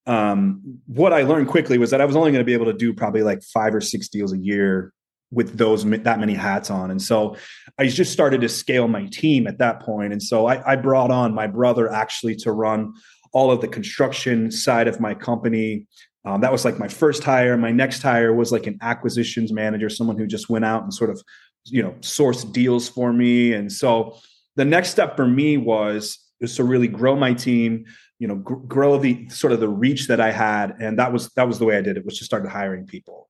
um, 0.06 0.61
what 0.85 1.15
I 1.15 1.23
learned 1.23 1.49
quickly 1.49 1.79
was 1.79 1.91
that 1.91 2.03
I 2.03 2.05
was 2.05 2.17
only 2.17 2.33
going 2.33 2.43
to 2.43 2.44
be 2.44 2.53
able 2.53 2.67
to 2.67 2.75
do 2.75 2.93
probably 2.93 3.23
like 3.23 3.43
five 3.43 3.75
or 3.75 3.81
six 3.81 4.09
deals 4.09 4.35
a 4.35 4.37
year 4.37 4.93
with 5.31 5.56
those 5.56 5.87
that 5.87 6.21
many 6.21 6.35
hats 6.35 6.71
on. 6.71 6.91
And 6.91 7.00
so 7.00 7.35
I 7.79 7.87
just 7.87 8.12
started 8.12 8.43
to 8.43 8.49
scale 8.50 8.88
my 8.88 9.06
team 9.06 9.47
at 9.47 9.56
that. 9.56 9.83
And 9.88 10.23
so 10.23 10.44
I, 10.44 10.73
I 10.73 10.77
brought 10.77 11.11
on 11.11 11.35
my 11.35 11.47
brother 11.47 11.91
actually 11.91 12.37
to 12.37 12.53
run 12.53 12.93
all 13.32 13.50
of 13.50 13.62
the 13.62 13.69
construction 13.69 14.50
side 14.50 14.87
of 14.87 15.00
my 15.00 15.15
company. 15.15 15.87
Um, 16.27 16.43
that 16.43 16.53
was 16.53 16.67
like 16.67 16.79
my 16.79 16.89
first 16.89 17.25
hire. 17.25 17.56
My 17.56 17.73
next 17.73 18.03
hire 18.03 18.35
was 18.35 18.53
like 18.53 18.67
an 18.67 18.77
acquisitions 18.82 19.50
manager, 19.50 19.89
someone 19.89 20.19
who 20.19 20.27
just 20.27 20.50
went 20.50 20.67
out 20.67 20.82
and 20.82 20.93
sort 20.93 21.09
of, 21.09 21.23
you 21.67 21.83
know, 21.83 21.95
source 22.01 22.45
deals 22.45 22.89
for 22.89 23.13
me. 23.13 23.53
And 23.53 23.71
so 23.71 24.19
the 24.57 24.65
next 24.65 24.91
step 24.91 25.17
for 25.17 25.27
me 25.27 25.57
was 25.57 26.19
is 26.41 26.57
to 26.57 26.65
really 26.65 26.89
grow 26.89 27.17
my 27.17 27.33
team, 27.33 27.85
you 28.19 28.29
know, 28.29 28.37
gr- 28.37 28.55
grow 28.55 28.99
the 28.99 29.29
sort 29.29 29.53
of 29.53 29.61
the 29.61 29.69
reach 29.69 30.09
that 30.09 30.21
I 30.21 30.33
had, 30.33 30.77
and 30.81 30.99
that 30.99 31.13
was 31.13 31.31
that 31.31 31.47
was 31.47 31.59
the 31.59 31.65
way 31.65 31.77
I 31.77 31.81
did 31.81 31.97
it. 31.97 32.05
Was 32.05 32.19
just 32.19 32.31
started 32.31 32.49
hiring 32.49 32.87
people. 32.87 33.29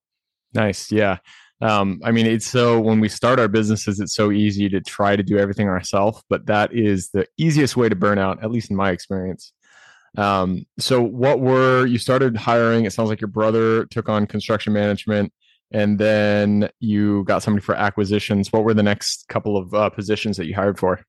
Nice, 0.55 0.91
yeah 0.91 1.19
um, 1.63 2.01
I 2.05 2.11
mean, 2.11 2.27
it's 2.27 2.47
so 2.47 2.79
when 2.81 3.01
we 3.01 3.09
start 3.09 3.41
our 3.41 3.49
businesses, 3.49 3.99
it's 3.99 4.15
so 4.15 4.31
easy 4.31 4.69
to 4.69 4.81
try 4.81 5.17
to 5.17 5.23
do 5.23 5.39
everything 5.39 5.69
ourselves, 5.69 6.23
but 6.29 6.47
that 6.47 6.73
is 6.75 7.11
the 7.11 7.27
easiest 7.39 7.77
way 7.77 7.89
to 7.89 7.97
burn 7.97 8.19
out, 8.19 8.43
at 8.43 8.51
least 8.51 8.71
in 8.71 8.77
my 8.77 8.91
experience. 8.91 9.53
Um, 10.19 10.67
so, 10.79 11.03
what 11.03 11.41
were 11.41 11.87
you 11.87 11.99
started 11.99 12.37
hiring? 12.37 12.85
It 12.85 12.93
sounds 12.93 13.09
like 13.09 13.21
your 13.21 13.29
brother 13.29 13.87
took 13.87 14.09
on 14.09 14.27
construction 14.27 14.73
management, 14.73 15.33
and 15.73 15.99
then 15.99 16.69
you 16.81 17.25
got 17.25 17.43
somebody 17.43 17.65
for 17.65 17.75
acquisitions. 17.75 18.53
What 18.53 18.65
were 18.65 18.75
the 18.75 18.83
next 18.83 19.29
couple 19.29 19.57
of 19.57 19.75
uh, 19.75 19.91
positions 19.91 20.37
that 20.37 20.47
you 20.47 20.55
hired 20.55 20.79
for? 20.79 21.01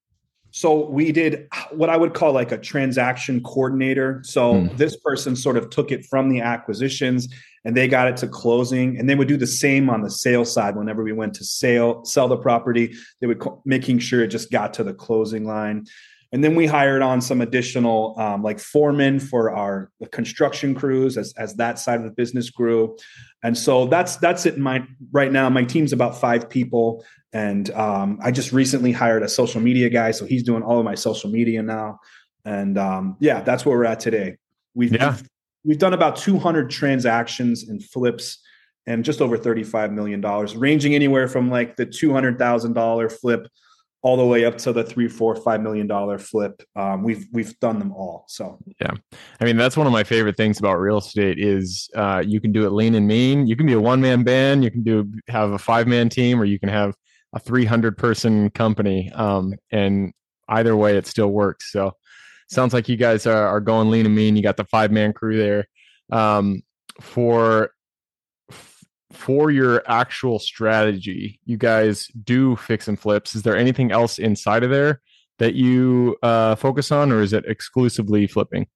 So 0.52 0.90
we 0.90 1.12
did 1.12 1.48
what 1.72 1.90
I 1.90 1.98
would 1.98 2.14
call 2.14 2.32
like 2.32 2.52
a 2.52 2.58
transaction 2.58 3.44
coordinator. 3.44 4.22
So 4.24 4.56
mm. 4.56 4.78
this 4.78 4.96
person 4.98 5.36
sort 5.36 5.58
of 5.58 5.70
took 5.70 5.92
it 5.92 6.06
from 6.06 6.30
the 6.30 6.42
acquisitions 6.42 7.28
and 7.68 7.76
they 7.76 7.88
got 7.90 8.08
it 8.08 8.16
to 8.18 8.28
closing 8.30 8.98
and 8.98 9.10
they 9.10 9.16
would 9.16 9.28
do 9.28 9.36
the 9.36 9.46
same 9.46 9.90
on 9.90 10.02
the 10.02 10.10
sales 10.10 10.52
side 10.52 10.78
whenever 10.78 11.04
we 11.04 11.12
went 11.12 11.34
to 11.36 11.44
sale 11.44 12.04
sell 12.06 12.30
the 12.30 12.38
property 12.38 12.96
they 13.20 13.28
would 13.28 13.44
making 13.66 14.00
sure 14.00 14.24
it 14.24 14.28
just 14.28 14.50
got 14.52 14.74
to 14.74 14.84
the 14.86 14.94
closing 14.94 15.44
line 15.44 15.86
and 16.32 16.44
then 16.44 16.56
we 16.56 16.66
hired 16.66 17.02
on 17.02 17.22
some 17.22 17.42
additional 17.42 18.14
um, 18.20 18.44
like 18.44 18.60
foremen 18.60 19.20
for 19.20 19.52
our 19.52 19.92
construction 20.12 20.76
crews 20.76 21.18
as, 21.18 21.34
as 21.38 21.56
that 21.56 21.80
side 21.80 22.00
of 22.00 22.06
the 22.06 22.12
business 22.12 22.50
grew 22.50 22.98
and 23.44 23.58
so 23.58 23.86
that's 23.86 24.18
that's 24.18 24.46
it 24.46 24.58
my 24.58 24.84
right 25.12 25.32
now 25.32 25.50
my 25.50 25.64
team's 25.64 25.94
about 25.94 26.20
five 26.20 26.50
people 26.50 27.04
and 27.34 27.70
um, 27.72 28.20
I 28.24 28.32
just 28.32 28.52
recently 28.52 28.92
hired 28.92 29.22
a 29.22 29.30
social 29.30 29.62
media 29.62 29.90
guy, 29.90 30.12
so 30.12 30.26
he's 30.26 30.44
doing 30.44 30.64
all 30.64 30.80
of 30.80 30.86
my 30.86 30.96
social 30.96 31.30
media 31.30 31.62
now. 31.62 32.00
And 32.46 32.78
um, 32.78 33.18
yeah, 33.20 33.42
that's 33.42 33.66
where 33.66 33.78
we're 33.78 33.86
at 33.86 34.00
today. 34.00 34.38
We've, 34.74 34.94
yeah. 34.94 35.12
we've 35.12 35.30
we've 35.66 35.78
done 35.78 35.94
about 35.94 36.16
200 36.16 36.70
transactions 36.70 37.68
and 37.68 37.84
flips 37.84 38.40
and 38.86 39.04
just 39.04 39.22
over 39.22 39.38
35 39.38 39.92
million 39.92 40.22
dollars, 40.22 40.56
ranging 40.56 40.96
anywhere 40.96 41.28
from 41.28 41.50
like 41.50 41.76
the 41.76 41.86
200 41.86 42.40
thousand 42.40 42.74
dollar 42.74 43.10
flip 43.10 43.48
all 44.08 44.16
the 44.16 44.26
way 44.26 44.46
up 44.46 44.58
to 44.58 44.72
the 44.72 44.86
three, 44.86 45.10
four, 45.10 45.36
five 45.36 45.62
million 45.62 45.86
dollar 45.86 46.18
flip. 46.18 46.64
Um, 46.78 47.04
we've 47.04 47.28
we've 47.34 47.60
done 47.60 47.78
them 47.78 47.92
all. 47.92 48.24
So 48.30 48.58
yeah, 48.80 48.92
I 49.42 49.44
mean 49.44 49.58
that's 49.58 49.76
one 49.76 49.86
of 49.86 49.92
my 49.92 50.06
favorite 50.06 50.38
things 50.38 50.60
about 50.60 50.76
real 50.76 51.00
estate 51.00 51.38
is 51.38 51.90
uh, 51.94 52.24
you 52.26 52.40
can 52.40 52.54
do 52.54 52.66
it 52.66 52.72
lean 52.72 52.96
and 52.96 53.06
mean. 53.06 53.48
You 53.48 53.58
can 53.58 53.66
be 53.66 53.74
a 53.74 53.82
one 53.82 54.00
man 54.00 54.24
band, 54.24 54.64
you 54.64 54.72
can 54.72 54.84
do 54.84 55.12
have 55.28 55.52
a 55.52 55.60
five 55.60 55.88
man 55.88 56.08
team, 56.08 56.40
or 56.40 56.46
you 56.46 56.58
can 56.58 56.70
have 56.70 56.96
a 57.34 57.40
300 57.40 57.98
person 57.98 58.50
company 58.52 59.12
um, 59.14 59.54
and 59.72 60.14
either 60.48 60.78
way 60.78 60.96
it 60.96 61.06
still 61.06 61.28
works 61.28 61.74
so 61.74 61.92
sounds 62.48 62.74
like 62.74 62.88
you 62.88 62.96
guys 62.96 63.28
are, 63.28 63.48
are 63.48 63.60
going 63.60 63.90
lean 63.90 64.06
and 64.06 64.16
mean. 64.16 64.38
You 64.38 64.42
got 64.42 64.56
the 64.56 64.64
five 64.64 64.90
man 64.90 65.12
crew 65.12 65.36
there. 65.36 65.68
Um, 66.14 66.62
for 67.02 67.72
for 69.12 69.52
your 69.52 69.84
actual 69.88 70.40
strategy, 70.40 71.40
you 71.46 71.58
guys 71.58 72.08
do 72.24 72.56
fix 72.56 72.88
and 72.88 73.00
flips. 73.00 73.36
Is 73.36 73.44
there 73.44 73.56
anything 73.56 73.92
else 73.92 74.20
inside 74.20 74.64
of 74.64 74.70
there 74.70 75.02
that 75.40 75.54
you 75.54 76.18
uh, 76.24 76.56
focus 76.56 76.92
on, 76.92 77.12
or 77.12 77.22
is 77.22 77.34
it 77.34 77.46
exclusively 77.48 78.28
flipping? 78.28 78.68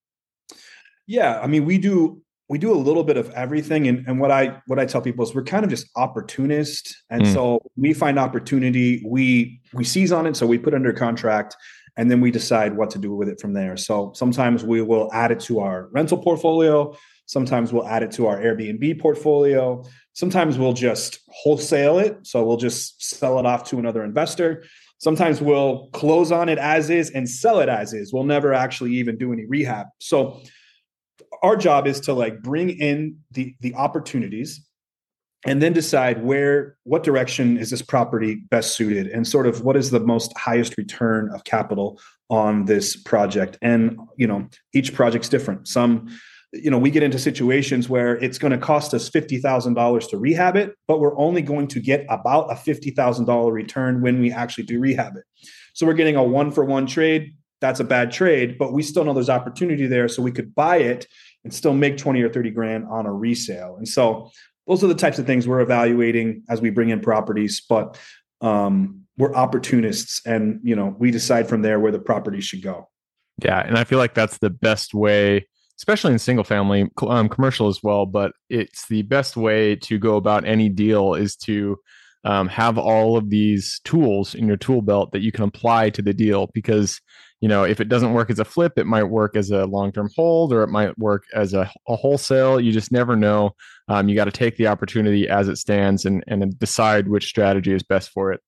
Yeah, 1.07 1.39
I 1.41 1.47
mean, 1.47 1.65
we 1.65 1.77
do 1.77 2.21
we 2.47 2.57
do 2.57 2.73
a 2.73 2.75
little 2.75 3.03
bit 3.03 3.17
of 3.17 3.29
everything, 3.31 3.87
and, 3.87 4.05
and 4.07 4.19
what 4.19 4.31
I 4.31 4.61
what 4.67 4.79
I 4.79 4.85
tell 4.85 5.01
people 5.01 5.23
is 5.25 5.33
we're 5.33 5.43
kind 5.43 5.63
of 5.63 5.69
just 5.69 5.87
opportunist, 5.95 6.95
and 7.09 7.23
mm. 7.23 7.33
so 7.33 7.59
we 7.75 7.93
find 7.93 8.19
opportunity, 8.19 9.03
we 9.05 9.61
we 9.73 9.83
seize 9.83 10.11
on 10.11 10.27
it, 10.27 10.35
so 10.35 10.45
we 10.45 10.57
put 10.57 10.73
under 10.73 10.93
contract, 10.93 11.55
and 11.97 12.09
then 12.09 12.21
we 12.21 12.31
decide 12.31 12.75
what 12.77 12.89
to 12.91 12.99
do 12.99 13.13
with 13.15 13.27
it 13.27 13.39
from 13.39 13.53
there. 13.53 13.77
So 13.77 14.11
sometimes 14.15 14.63
we 14.63 14.81
will 14.81 15.09
add 15.13 15.31
it 15.31 15.39
to 15.41 15.59
our 15.59 15.87
rental 15.91 16.17
portfolio. 16.17 16.95
Sometimes 17.25 17.71
we'll 17.71 17.87
add 17.87 18.03
it 18.03 18.11
to 18.13 18.27
our 18.27 18.39
Airbnb 18.39 18.99
portfolio. 18.99 19.83
Sometimes 20.13 20.57
we'll 20.57 20.73
just 20.73 21.19
wholesale 21.29 21.99
it. 21.99 22.17
So 22.23 22.43
we'll 22.43 22.57
just 22.57 23.01
sell 23.03 23.39
it 23.39 23.45
off 23.45 23.63
to 23.69 23.79
another 23.79 24.03
investor. 24.03 24.63
Sometimes 24.97 25.41
we'll 25.41 25.87
close 25.93 26.31
on 26.31 26.49
it 26.49 26.57
as 26.57 26.89
is 26.89 27.09
and 27.11 27.27
sell 27.27 27.59
it 27.59 27.69
as 27.69 27.93
is. 27.93 28.13
We'll 28.13 28.23
never 28.23 28.53
actually 28.53 28.93
even 28.95 29.17
do 29.17 29.33
any 29.33 29.45
rehab. 29.45 29.87
So 29.99 30.41
our 31.41 31.55
job 31.55 31.87
is 31.87 31.99
to 32.01 32.13
like 32.13 32.41
bring 32.41 32.69
in 32.69 33.17
the 33.31 33.55
the 33.61 33.73
opportunities 33.75 34.65
and 35.45 35.61
then 35.61 35.73
decide 35.73 36.23
where 36.23 36.77
what 36.83 37.03
direction 37.03 37.57
is 37.57 37.71
this 37.71 37.81
property 37.81 38.35
best 38.35 38.75
suited 38.75 39.07
and 39.07 39.27
sort 39.27 39.47
of 39.47 39.63
what 39.63 39.75
is 39.75 39.89
the 39.89 39.99
most 39.99 40.37
highest 40.37 40.77
return 40.77 41.31
of 41.33 41.43
capital 41.43 41.99
on 42.29 42.65
this 42.65 42.95
project 42.95 43.57
and 43.61 43.97
you 44.17 44.27
know 44.27 44.47
each 44.73 44.93
project's 44.93 45.29
different 45.29 45.67
some 45.67 46.07
you 46.53 46.69
know, 46.69 46.77
we 46.77 46.91
get 46.91 47.03
into 47.03 47.17
situations 47.17 47.87
where 47.87 48.17
it's 48.17 48.37
going 48.37 48.51
to 48.51 48.57
cost 48.57 48.93
us 48.93 49.09
$50,000 49.09 50.09
to 50.09 50.17
rehab 50.17 50.55
it, 50.57 50.75
but 50.87 50.99
we're 50.99 51.17
only 51.17 51.41
going 51.41 51.67
to 51.69 51.79
get 51.79 52.05
about 52.09 52.51
a 52.51 52.55
$50,000 52.55 53.51
return 53.51 54.01
when 54.01 54.19
we 54.19 54.31
actually 54.31 54.65
do 54.65 54.79
rehab 54.79 55.15
it. 55.15 55.23
So 55.73 55.85
we're 55.85 55.93
getting 55.93 56.17
a 56.17 56.23
one 56.23 56.51
for 56.51 56.65
one 56.65 56.87
trade. 56.87 57.35
That's 57.61 57.79
a 57.79 57.85
bad 57.85 58.11
trade, 58.11 58.57
but 58.57 58.73
we 58.73 58.83
still 58.83 59.05
know 59.05 59.13
there's 59.13 59.29
opportunity 59.29 59.87
there. 59.87 60.09
So 60.09 60.21
we 60.21 60.31
could 60.31 60.53
buy 60.53 60.77
it 60.77 61.07
and 61.43 61.53
still 61.53 61.73
make 61.73 61.97
20 61.97 62.21
or 62.21 62.29
30 62.29 62.51
grand 62.51 62.85
on 62.87 63.05
a 63.05 63.13
resale. 63.13 63.77
And 63.77 63.87
so 63.87 64.31
those 64.67 64.83
are 64.83 64.87
the 64.87 64.95
types 64.95 65.19
of 65.19 65.25
things 65.25 65.47
we're 65.47 65.61
evaluating 65.61 66.43
as 66.49 66.59
we 66.59 66.69
bring 66.69 66.89
in 66.89 66.99
properties, 66.99 67.61
but 67.67 67.97
um, 68.41 69.01
we're 69.17 69.33
opportunists 69.33 70.21
and, 70.25 70.59
you 70.63 70.75
know, 70.75 70.95
we 70.97 71.11
decide 71.11 71.47
from 71.47 71.61
there 71.61 71.79
where 71.79 71.91
the 71.91 71.99
property 71.99 72.41
should 72.41 72.61
go. 72.61 72.89
Yeah. 73.43 73.59
And 73.59 73.77
I 73.77 73.85
feel 73.85 73.99
like 73.99 74.13
that's 74.13 74.39
the 74.39 74.49
best 74.49 74.93
way 74.93 75.47
especially 75.81 76.13
in 76.13 76.19
single 76.19 76.43
family 76.43 76.87
um, 77.07 77.27
commercial 77.27 77.67
as 77.67 77.79
well 77.81 78.05
but 78.05 78.33
it's 78.49 78.87
the 78.87 79.01
best 79.01 79.35
way 79.35 79.75
to 79.75 79.97
go 79.97 80.15
about 80.15 80.45
any 80.45 80.69
deal 80.69 81.15
is 81.15 81.35
to 81.35 81.75
um, 82.23 82.47
have 82.49 82.77
all 82.77 83.17
of 83.17 83.31
these 83.31 83.81
tools 83.83 84.35
in 84.35 84.47
your 84.47 84.57
tool 84.57 84.83
belt 84.83 85.11
that 85.11 85.21
you 85.21 85.31
can 85.31 85.45
apply 85.45 85.89
to 85.89 86.03
the 86.03 86.13
deal 86.13 86.49
because 86.53 87.01
you 87.39 87.49
know 87.49 87.63
if 87.63 87.79
it 87.79 87.89
doesn't 87.89 88.13
work 88.13 88.29
as 88.29 88.37
a 88.37 88.45
flip 88.45 88.73
it 88.77 88.85
might 88.85 89.05
work 89.05 89.35
as 89.35 89.49
a 89.49 89.65
long-term 89.65 90.07
hold 90.15 90.53
or 90.53 90.61
it 90.61 90.67
might 90.67 90.95
work 90.99 91.23
as 91.33 91.53
a, 91.53 91.71
a 91.87 91.95
wholesale. 91.95 92.59
You 92.59 92.71
just 92.71 92.91
never 92.91 93.15
know. 93.15 93.55
Um, 93.87 94.07
you 94.07 94.15
got 94.15 94.25
to 94.25 94.31
take 94.31 94.57
the 94.57 94.67
opportunity 94.67 95.27
as 95.27 95.47
it 95.47 95.57
stands 95.57 96.05
and 96.05 96.23
and 96.27 96.57
decide 96.59 97.07
which 97.07 97.25
strategy 97.25 97.73
is 97.73 97.81
best 97.81 98.11
for 98.11 98.31
it. 98.31 98.41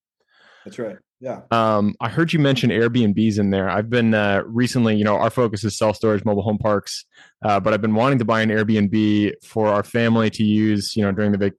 That's 0.65 0.77
right 0.77 0.97
yeah. 1.23 1.39
Um, 1.51 1.95
I 2.01 2.09
heard 2.09 2.33
you 2.33 2.39
mention 2.39 2.69
Airbnbs 2.69 3.39
in 3.39 3.49
there. 3.49 3.69
I've 3.69 3.89
been 3.89 4.13
uh, 4.13 4.43
recently, 4.45 4.97
you 4.97 5.05
know, 5.05 5.15
our 5.15 5.29
focus 5.29 5.63
is 5.63 5.77
self 5.77 5.95
storage, 5.95 6.25
mobile 6.25 6.41
home 6.41 6.57
parks, 6.57 7.05
uh, 7.45 7.61
but 7.61 7.73
I've 7.73 7.81
been 7.81 7.95
wanting 7.95 8.19
to 8.19 8.25
buy 8.25 8.41
an 8.41 8.49
Airbnb 8.49 9.31
for 9.41 9.67
our 9.67 9.83
family 9.83 10.29
to 10.31 10.43
use, 10.43 10.97
you 10.97 11.01
know, 11.01 11.13
during 11.13 11.31
the 11.31 11.37
vac- 11.37 11.53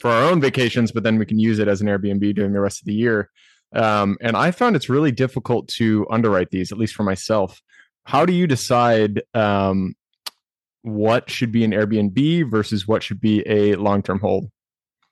for 0.00 0.10
our 0.10 0.24
own 0.24 0.40
vacations, 0.40 0.90
but 0.90 1.04
then 1.04 1.18
we 1.18 1.24
can 1.24 1.38
use 1.38 1.60
it 1.60 1.68
as 1.68 1.80
an 1.80 1.86
Airbnb 1.86 2.34
during 2.34 2.52
the 2.52 2.58
rest 2.58 2.80
of 2.80 2.86
the 2.86 2.94
year. 2.94 3.30
Um, 3.76 4.18
and 4.20 4.36
I 4.36 4.50
found 4.50 4.74
it's 4.74 4.88
really 4.88 5.12
difficult 5.12 5.68
to 5.76 6.04
underwrite 6.10 6.50
these, 6.50 6.72
at 6.72 6.78
least 6.78 6.96
for 6.96 7.04
myself. 7.04 7.62
How 8.06 8.26
do 8.26 8.32
you 8.32 8.48
decide 8.48 9.22
um, 9.34 9.94
what 10.82 11.30
should 11.30 11.52
be 11.52 11.62
an 11.62 11.70
Airbnb 11.70 12.50
versus 12.50 12.88
what 12.88 13.04
should 13.04 13.20
be 13.20 13.44
a 13.46 13.76
long 13.76 14.02
term 14.02 14.18
hold? 14.18 14.50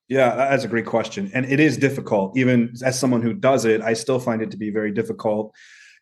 Yeah, 0.08 0.34
that's 0.34 0.64
a 0.64 0.68
great 0.68 0.86
question. 0.86 1.30
And 1.32 1.46
it 1.46 1.60
is 1.60 1.78
difficult. 1.78 2.36
Even 2.36 2.74
as 2.82 2.98
someone 2.98 3.22
who 3.22 3.32
does 3.32 3.64
it, 3.64 3.80
I 3.80 3.94
still 3.94 4.18
find 4.18 4.42
it 4.42 4.50
to 4.50 4.56
be 4.56 4.70
very 4.70 4.92
difficult. 4.92 5.54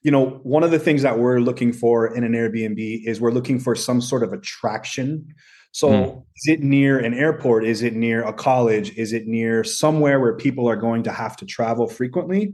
You 0.02 0.10
know, 0.10 0.40
one 0.42 0.64
of 0.64 0.72
the 0.72 0.80
things 0.80 1.02
that 1.02 1.18
we're 1.18 1.38
looking 1.38 1.72
for 1.72 2.14
in 2.14 2.24
an 2.24 2.32
Airbnb 2.32 3.06
is 3.06 3.20
we're 3.20 3.30
looking 3.30 3.60
for 3.60 3.76
some 3.76 4.00
sort 4.00 4.24
of 4.24 4.32
attraction. 4.32 5.32
So, 5.70 5.88
mm. 5.88 6.24
is 6.36 6.54
it 6.54 6.60
near 6.60 6.98
an 6.98 7.14
airport? 7.14 7.64
Is 7.64 7.82
it 7.82 7.94
near 7.94 8.24
a 8.24 8.32
college? 8.32 8.96
Is 8.98 9.12
it 9.12 9.26
near 9.26 9.62
somewhere 9.62 10.18
where 10.18 10.36
people 10.36 10.68
are 10.68 10.76
going 10.76 11.04
to 11.04 11.12
have 11.12 11.36
to 11.36 11.46
travel 11.46 11.86
frequently? 11.86 12.52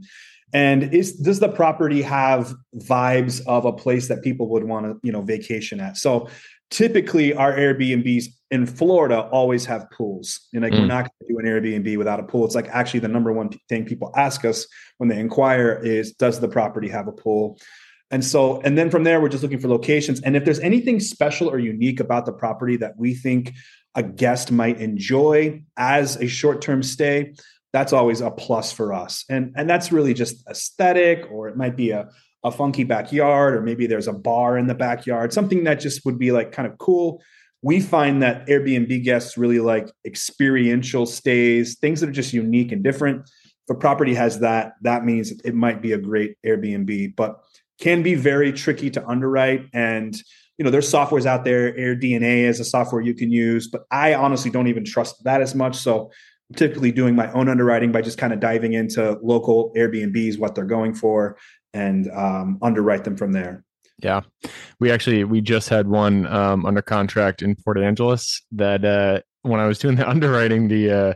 And 0.53 0.93
is 0.93 1.13
does 1.13 1.39
the 1.39 1.49
property 1.49 2.01
have 2.03 2.53
vibes 2.75 3.41
of 3.45 3.65
a 3.65 3.73
place 3.73 4.07
that 4.07 4.23
people 4.23 4.49
would 4.49 4.63
want 4.63 4.85
to, 4.85 4.99
you 5.03 5.11
know, 5.11 5.21
vacation 5.21 5.79
at? 5.79 5.97
So, 5.97 6.29
typically 6.69 7.33
our 7.33 7.53
Airbnbs 7.53 8.25
in 8.51 8.65
Florida 8.65 9.21
always 9.31 9.65
have 9.65 9.89
pools. 9.91 10.47
And 10.53 10.63
like 10.63 10.73
mm. 10.73 10.81
we're 10.81 10.87
not 10.87 11.05
going 11.05 11.27
to 11.27 11.33
do 11.33 11.39
an 11.39 11.45
Airbnb 11.45 11.97
without 11.97 12.19
a 12.19 12.23
pool. 12.23 12.45
It's 12.45 12.55
like 12.55 12.67
actually 12.69 13.01
the 13.01 13.07
number 13.07 13.31
one 13.31 13.49
thing 13.69 13.85
people 13.85 14.11
ask 14.15 14.45
us 14.45 14.67
when 14.97 15.09
they 15.09 15.19
inquire 15.19 15.79
is 15.83 16.13
does 16.13 16.39
the 16.39 16.47
property 16.47 16.89
have 16.89 17.07
a 17.07 17.11
pool? 17.11 17.59
And 18.11 18.25
so, 18.25 18.59
and 18.61 18.77
then 18.77 18.89
from 18.89 19.03
there, 19.03 19.21
we're 19.21 19.29
just 19.29 19.43
looking 19.43 19.59
for 19.59 19.67
locations. 19.67 20.19
And 20.21 20.35
if 20.35 20.43
there's 20.43 20.59
anything 20.59 20.99
special 20.99 21.47
or 21.47 21.59
unique 21.59 21.99
about 21.99 22.25
the 22.25 22.33
property 22.33 22.75
that 22.77 22.97
we 22.97 23.13
think 23.13 23.53
a 23.93 24.01
guest 24.01 24.51
might 24.51 24.79
enjoy 24.79 25.61
as 25.77 26.15
a 26.15 26.27
short-term 26.27 26.81
stay, 26.81 27.35
that's 27.71 27.93
always 27.93 28.21
a 28.21 28.31
plus 28.31 28.71
for 28.71 28.93
us. 28.93 29.25
And 29.29 29.53
and 29.55 29.69
that's 29.69 29.91
really 29.91 30.15
just 30.15 30.47
aesthetic, 30.49 31.29
or 31.31 31.49
it 31.49 31.57
might 31.57 31.75
be 31.75 31.91
a 31.91 32.09
a 32.43 32.51
funky 32.51 32.83
backyard, 32.83 33.55
or 33.55 33.61
maybe 33.61 33.87
there's 33.87 34.07
a 34.07 34.13
bar 34.13 34.57
in 34.57 34.67
the 34.67 34.75
backyard, 34.75 35.33
something 35.33 35.63
that 35.65 35.79
just 35.79 36.05
would 36.05 36.17
be 36.17 36.31
like 36.31 36.51
kind 36.51 36.67
of 36.67 36.77
cool. 36.77 37.21
We 37.61 37.81
find 37.81 38.23
that 38.23 38.47
Airbnb 38.47 39.03
guests 39.03 39.37
really 39.37 39.59
like 39.59 39.91
experiential 40.05 41.05
stays, 41.05 41.77
things 41.79 41.99
that 41.99 42.09
are 42.09 42.13
just 42.13 42.31
unique 42.31 42.71
and 42.71 42.83
different. 42.83 43.29
If 43.67 43.75
a 43.75 43.79
property 43.79 44.13
has 44.15 44.39
that, 44.39 44.73
that 44.81 45.03
means 45.03 45.31
it 45.43 45.53
might 45.53 45.81
be 45.81 45.91
a 45.91 45.97
great 45.97 46.37
Airbnb, 46.45 47.15
but 47.17 47.41
can 47.81 48.01
be 48.01 48.15
very 48.15 48.53
tricky 48.53 48.89
to 48.91 49.05
underwrite. 49.05 49.65
And 49.73 50.15
you 50.57 50.65
know, 50.65 50.71
there's 50.71 50.91
softwares 50.91 51.25
out 51.25 51.45
there. 51.45 51.73
AirDNA 51.73 52.43
is 52.43 52.59
a 52.59 52.65
software 52.65 53.01
you 53.01 53.13
can 53.13 53.31
use, 53.31 53.67
but 53.69 53.83
I 53.91 54.13
honestly 54.13 54.51
don't 54.51 54.67
even 54.67 54.83
trust 54.83 55.23
that 55.23 55.41
as 55.41 55.55
much. 55.55 55.77
So 55.77 56.11
typically 56.55 56.91
doing 56.91 57.15
my 57.15 57.31
own 57.31 57.47
underwriting 57.47 57.91
by 57.91 58.01
just 58.01 58.17
kind 58.17 58.33
of 58.33 58.39
diving 58.39 58.73
into 58.73 59.17
local 59.21 59.71
Airbnbs, 59.75 60.37
what 60.37 60.55
they're 60.55 60.65
going 60.65 60.93
for, 60.93 61.37
and 61.73 62.09
um, 62.11 62.57
underwrite 62.61 63.03
them 63.03 63.17
from 63.17 63.31
there. 63.31 63.63
Yeah, 64.01 64.21
we 64.79 64.91
actually 64.91 65.23
we 65.25 65.41
just 65.41 65.69
had 65.69 65.87
one 65.87 66.25
um, 66.27 66.65
under 66.65 66.81
contract 66.81 67.41
in 67.41 67.55
Port 67.55 67.77
Angeles 67.77 68.41
that 68.53 68.85
uh, 68.85 69.21
when 69.41 69.59
I 69.59 69.67
was 69.67 69.79
doing 69.79 69.95
the 69.95 70.09
underwriting, 70.13 70.67
the 70.67 70.91
uh, 70.91 71.13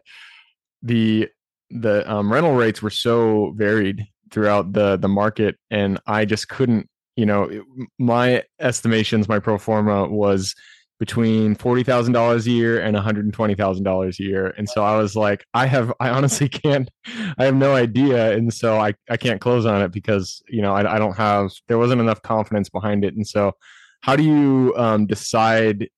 the 0.81 1.29
the 1.69 2.12
um, 2.12 2.31
rental 2.31 2.55
rates 2.55 2.81
were 2.81 2.89
so 2.89 3.53
varied 3.55 4.05
throughout 4.31 4.74
the 4.74 4.98
the 4.98 5.07
market, 5.07 5.57
and 5.72 6.00
I 6.07 6.25
just 6.25 6.50
couldn't. 6.50 6.89
You 7.15 7.27
know, 7.27 7.63
my 8.00 8.43
estimations, 8.60 9.29
my 9.29 9.38
pro 9.38 9.60
forma 9.60 10.07
was 10.07 10.55
between 11.03 11.53
forty 11.53 11.83
thousand 11.83 12.13
dollars 12.13 12.48
a 12.48 12.51
year 12.51 12.79
and 12.79 12.93
one 12.95 13.03
hundred 13.03 13.25
and 13.25 13.33
twenty 13.33 13.55
thousand 13.55 13.83
dollars 13.83 14.22
a 14.22 14.24
year. 14.24 14.53
And 14.57 14.69
so 14.69 14.81
I 14.86 14.95
was 14.98 15.17
like, 15.17 15.45
I 15.53 15.65
have, 15.65 15.91
I 16.00 16.07
honestly 16.07 16.48
can't, 16.63 16.89
I 17.38 17.43
have 17.43 17.55
no 17.55 17.75
idea, 17.75 18.31
and 18.31 18.53
so 18.53 18.77
I 18.77 18.93
I 19.10 19.17
can't 19.17 19.41
close 19.41 19.65
on 19.65 19.81
it 19.81 19.91
because 19.91 20.41
you 20.48 20.62
know 20.62 20.74
I, 20.74 20.95
I 20.95 21.00
don't 21.00 21.17
have 21.17 21.51
there 21.67 21.77
wasn't 21.77 22.00
enough 22.00 22.22
confidence 22.22 22.69
behind 22.69 23.03
it. 23.03 23.17
And 23.17 23.27
so, 23.27 23.51
how 24.00 24.15
do 24.15 24.24
you 24.24 24.74
um, 24.77 25.05
decide? 25.05 25.89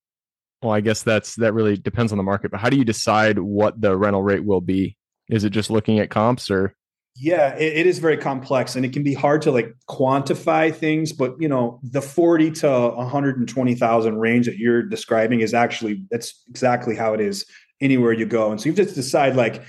Well, 0.63 0.73
I 0.73 0.81
guess 0.81 1.03
that's 1.03 1.35
that 1.35 1.53
really 1.53 1.77
depends 1.77 2.11
on 2.11 2.17
the 2.17 2.23
market, 2.23 2.49
but 2.49 2.59
how 2.59 2.71
do 2.71 2.77
you 2.77 2.85
decide 2.85 3.37
what 3.37 3.79
the 3.79 3.95
rental 3.95 4.23
rate 4.23 4.43
will 4.43 4.61
be? 4.61 4.97
Is 5.29 5.43
it 5.43 5.51
just 5.51 5.69
looking 5.69 5.99
at 5.99 6.09
comps 6.09 6.49
or? 6.49 6.73
Yeah, 7.17 7.55
it, 7.55 7.77
it 7.77 7.87
is 7.87 7.99
very 7.99 8.17
complex 8.17 8.75
and 8.75 8.85
it 8.85 8.91
can 8.91 9.03
be 9.03 9.13
hard 9.13 9.41
to 9.43 9.51
like 9.51 9.73
quantify 9.89 10.75
things, 10.75 11.13
but 11.13 11.35
you 11.39 11.47
know, 11.47 11.79
the 11.81 12.01
40 12.01 12.51
to 12.51 12.69
120,000 12.69 14.17
range 14.17 14.45
that 14.47 14.57
you're 14.57 14.83
describing 14.83 15.39
is 15.39 15.53
actually 15.53 16.03
that's 16.11 16.43
exactly 16.49 16.95
how 16.95 17.13
it 17.13 17.21
is 17.21 17.45
anywhere 17.79 18.11
you 18.11 18.25
go. 18.25 18.51
And 18.51 18.59
so 18.59 18.65
you 18.65 18.75
have 18.75 18.87
to 18.87 18.93
decide 18.93 19.35
like 19.35 19.63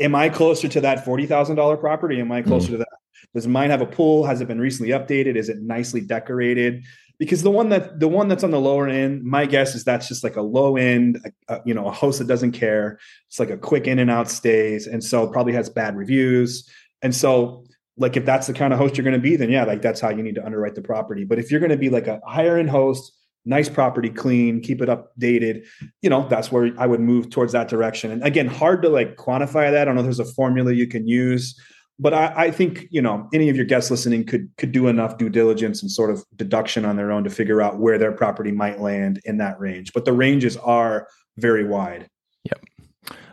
am 0.00 0.14
I 0.14 0.28
closer 0.28 0.66
to 0.68 0.80
that 0.80 1.04
$40,000 1.04 1.78
property? 1.78 2.20
Am 2.20 2.32
I 2.32 2.42
closer 2.42 2.68
mm 2.68 2.72
to 2.72 2.76
that? 2.78 2.88
Does 3.34 3.46
mine 3.46 3.70
have 3.70 3.80
a 3.80 3.86
pool? 3.86 4.24
Has 4.24 4.40
it 4.40 4.48
been 4.48 4.60
recently 4.60 4.92
updated? 4.92 5.36
Is 5.36 5.48
it 5.48 5.62
nicely 5.62 6.00
decorated? 6.00 6.84
Because 7.22 7.42
the 7.42 7.50
one 7.50 7.68
that 7.68 8.00
the 8.00 8.08
one 8.08 8.26
that's 8.26 8.42
on 8.42 8.50
the 8.50 8.60
lower 8.60 8.88
end 8.88 9.22
my 9.22 9.46
guess 9.46 9.76
is 9.76 9.84
that's 9.84 10.08
just 10.08 10.24
like 10.24 10.34
a 10.34 10.42
low 10.42 10.76
end 10.76 11.18
you 11.64 11.72
know 11.72 11.86
a 11.86 11.92
host 11.92 12.18
that 12.18 12.26
doesn't 12.26 12.50
care 12.50 12.98
it's 13.28 13.38
like 13.38 13.50
a 13.50 13.56
quick 13.56 13.86
in 13.86 14.00
and 14.00 14.10
out 14.10 14.28
stays 14.28 14.88
and 14.88 15.04
so 15.04 15.28
probably 15.28 15.52
has 15.52 15.70
bad 15.70 15.96
reviews 15.96 16.68
and 17.02 17.14
so 17.14 17.64
like 17.96 18.16
if 18.16 18.24
that's 18.24 18.46
the 18.46 18.54
kind 18.54 18.72
of 18.72 18.78
host 18.78 18.96
you're 18.96 19.04
going 19.04 19.14
to 19.14 19.20
be, 19.20 19.36
then 19.36 19.50
yeah, 19.50 19.64
like 19.64 19.82
that's 19.82 20.00
how 20.00 20.08
you 20.10 20.22
need 20.22 20.34
to 20.36 20.44
underwrite 20.44 20.74
the 20.74 20.82
property. 20.82 21.24
But 21.24 21.38
if 21.38 21.50
you're 21.50 21.60
going 21.60 21.70
to 21.70 21.76
be 21.76 21.90
like 21.90 22.06
a 22.06 22.20
higher 22.26 22.56
end 22.56 22.70
host, 22.70 23.12
nice 23.44 23.68
property, 23.68 24.08
clean, 24.08 24.60
keep 24.60 24.80
it 24.80 24.88
updated, 24.88 25.66
you 26.00 26.08
know, 26.08 26.26
that's 26.28 26.50
where 26.50 26.72
I 26.78 26.86
would 26.86 27.00
move 27.00 27.30
towards 27.30 27.52
that 27.52 27.68
direction. 27.68 28.10
And 28.10 28.22
again, 28.24 28.46
hard 28.46 28.82
to 28.82 28.88
like 28.88 29.16
quantify 29.16 29.70
that. 29.70 29.82
I 29.82 29.84
don't 29.84 29.94
know 29.94 30.00
if 30.00 30.06
there's 30.06 30.20
a 30.20 30.24
formula 30.24 30.72
you 30.72 30.86
can 30.86 31.06
use, 31.06 31.58
but 32.02 32.12
I, 32.12 32.46
I 32.46 32.50
think 32.50 32.88
you 32.90 33.00
know 33.00 33.28
any 33.32 33.48
of 33.48 33.56
your 33.56 33.64
guests 33.64 33.90
listening 33.90 34.26
could 34.26 34.50
could 34.58 34.72
do 34.72 34.88
enough 34.88 35.18
due 35.18 35.28
diligence 35.28 35.82
and 35.82 35.90
sort 35.90 36.10
of 36.10 36.24
deduction 36.34 36.84
on 36.84 36.96
their 36.96 37.12
own 37.12 37.22
to 37.24 37.30
figure 37.30 37.62
out 37.62 37.78
where 37.78 37.96
their 37.96 38.10
property 38.10 38.50
might 38.50 38.80
land 38.80 39.20
in 39.24 39.38
that 39.38 39.58
range. 39.60 39.92
But 39.92 40.04
the 40.04 40.12
ranges 40.12 40.56
are 40.56 41.06
very 41.38 41.64
wide. 41.64 42.08
Yep. 42.44 42.64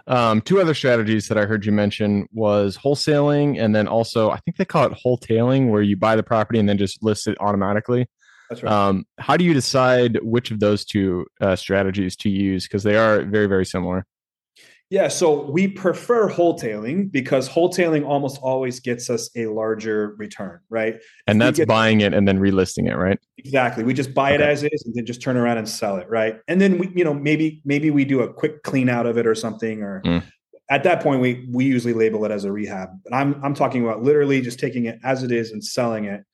Um, 0.06 0.42
two 0.42 0.62
other 0.62 0.76
strategies 0.76 1.28
that 1.28 1.38
I 1.38 1.46
heard 1.46 1.66
you 1.66 1.72
mention 1.72 2.28
was 2.32 2.78
wholesaling, 2.78 3.60
and 3.60 3.76
then 3.76 3.88
also 3.88 4.30
I 4.30 4.38
think 4.38 4.58
they 4.58 4.66
call 4.66 4.86
it 4.86 4.98
wholetailing, 5.04 5.70
where 5.70 5.82
you 5.82 5.98
buy 5.98 6.16
the 6.16 6.24
property 6.24 6.60
and 6.60 6.70
then 6.70 6.78
just 6.78 7.04
list 7.04 7.28
it 7.28 7.38
automatically. 7.40 8.08
That's 8.50 8.64
right. 8.64 8.72
Um, 8.72 9.06
how 9.18 9.36
do 9.36 9.44
you 9.44 9.54
decide 9.54 10.20
which 10.22 10.52
of 10.52 10.60
those 10.60 10.86
two 10.86 11.26
uh, 11.42 11.56
strategies 11.56 12.16
to 12.18 12.30
use? 12.30 12.68
Because 12.68 12.84
they 12.84 12.98
are 12.98 13.24
very, 13.24 13.48
very 13.48 13.66
similar. 13.66 14.06
Yeah, 14.90 15.08
so 15.08 15.44
we 15.44 15.68
prefer 15.68 16.28
wholetailing 16.28 17.12
because 17.12 17.48
wholetailing 17.48 18.08
almost 18.08 18.40
always 18.42 18.80
gets 18.80 19.08
us 19.08 19.30
a 19.36 19.46
larger 19.46 20.16
return, 20.18 20.62
right? 20.70 21.00
And 21.28 21.40
that's 21.40 21.60
get, 21.60 21.68
buying 21.68 22.02
it 22.02 22.12
and 22.16 22.28
then 22.28 22.40
relisting 22.40 22.90
it, 22.90 22.96
right? 22.96 23.20
Exactly. 23.38 23.84
We 23.84 23.94
just 23.94 24.16
buy 24.16 24.34
okay. 24.34 24.44
it 24.44 24.50
as 24.50 24.64
is 24.64 24.84
and 24.86 24.96
then 24.96 25.06
just 25.06 25.22
turn 25.22 25.38
around 25.38 25.60
and 25.60 25.70
sell 25.70 25.98
it, 25.98 26.10
right? 26.10 26.40
And 26.48 26.60
then 26.60 26.80
we, 26.80 26.92
you 26.96 27.04
know, 27.04 27.14
maybe 27.14 27.62
maybe 27.66 27.92
we 27.92 28.04
do 28.04 28.22
a 28.22 28.34
quick 28.34 28.64
clean 28.64 28.90
out 28.90 29.06
of 29.06 29.16
it 29.20 29.28
or 29.28 29.36
something, 29.36 29.84
or 29.84 30.02
mm. 30.04 30.24
at 30.72 30.84
that 30.86 31.04
point 31.04 31.22
we 31.22 31.48
we 31.52 31.66
usually 31.66 31.94
label 31.94 32.26
it 32.26 32.32
as 32.32 32.44
a 32.44 32.52
rehab. 32.52 32.90
But 33.04 33.14
I'm 33.14 33.40
I'm 33.46 33.54
talking 33.54 33.84
about 33.84 34.02
literally 34.02 34.42
just 34.42 34.60
taking 34.60 34.86
it 34.86 34.98
as 35.04 35.22
it 35.22 35.32
is 35.32 35.52
and 35.52 35.64
selling 35.64 36.06
it. 36.06 36.26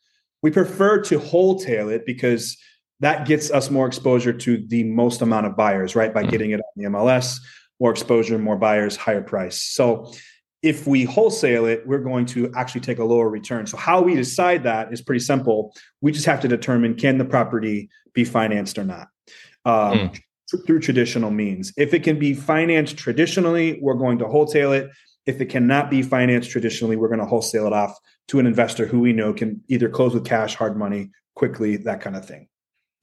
We 0.42 0.50
prefer 0.50 1.02
to 1.02 1.20
wholetail 1.20 1.90
it 1.90 2.06
because 2.06 2.58
that 3.02 3.28
gets 3.28 3.52
us 3.52 3.70
more 3.70 3.86
exposure 3.86 4.32
to 4.32 4.66
the 4.68 4.86
most 4.86 5.22
amount 5.22 5.46
of 5.46 5.58
buyers, 5.58 5.94
right? 5.94 6.14
By 6.14 6.24
mm. 6.24 6.32
getting 6.32 6.52
it 6.52 6.62
on 6.62 6.72
the 6.78 6.86
MLS 6.86 7.38
more 7.80 7.92
exposure, 7.92 8.38
more 8.38 8.58
buyers, 8.58 8.96
higher 8.96 9.22
price. 9.22 9.62
So 9.62 10.12
if 10.62 10.88
we 10.88 11.04
wholesale 11.04 11.66
it, 11.66 11.86
we're 11.86 12.00
going 12.00 12.26
to 12.26 12.52
actually 12.56 12.82
take 12.82 13.00
a 13.00 13.04
lower 13.04 13.30
return. 13.30 13.68
So 13.68 13.78
how 13.78 14.02
we 14.02 14.16
decide 14.16 14.64
that 14.64 14.92
is 14.92 15.02
pretty 15.02 15.20
simple. 15.20 15.76
We 16.02 16.12
just 16.12 16.26
have 16.26 16.42
to 16.42 16.48
determine 16.48 16.96
can 16.96 17.18
the 17.18 17.26
property 17.26 17.90
be 18.14 18.24
financed 18.24 18.78
or 18.78 18.84
not 18.84 19.08
um, 19.66 19.94
mm. 20.00 20.22
through 20.66 20.80
traditional 20.80 21.30
means. 21.30 21.72
If 21.78 21.94
it 21.94 22.04
can 22.04 22.18
be 22.18 22.34
financed 22.34 22.98
traditionally, 22.98 23.78
we're 23.82 23.94
going 23.94 24.18
to 24.20 24.28
wholesale 24.28 24.72
it. 24.72 24.90
If 25.28 25.42
it 25.42 25.48
cannot 25.48 25.90
be 25.90 26.02
financed 26.02 26.50
traditionally, 26.50 26.96
we're 26.96 27.10
going 27.10 27.20
to 27.20 27.26
wholesale 27.26 27.68
it 27.68 27.74
off 27.74 27.96
to 28.30 28.40
an 28.40 28.48
investor 28.48 28.88
who 28.88 29.00
we 29.00 29.14
know 29.14 29.34
can 29.34 29.62
either 29.68 29.90
close 29.90 30.14
with 30.14 30.26
cash, 30.26 30.56
hard 30.56 30.78
money, 30.78 31.12
quickly, 31.36 31.78
that 31.78 32.02
kind 32.02 32.16
of 32.16 32.26
thing. 32.26 32.48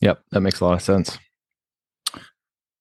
Yep, 0.01 0.21
that 0.33 0.41
makes 0.41 0.61
a 0.61 0.65
lot 0.65 0.75
of 0.75 0.83
sense. 0.83 1.17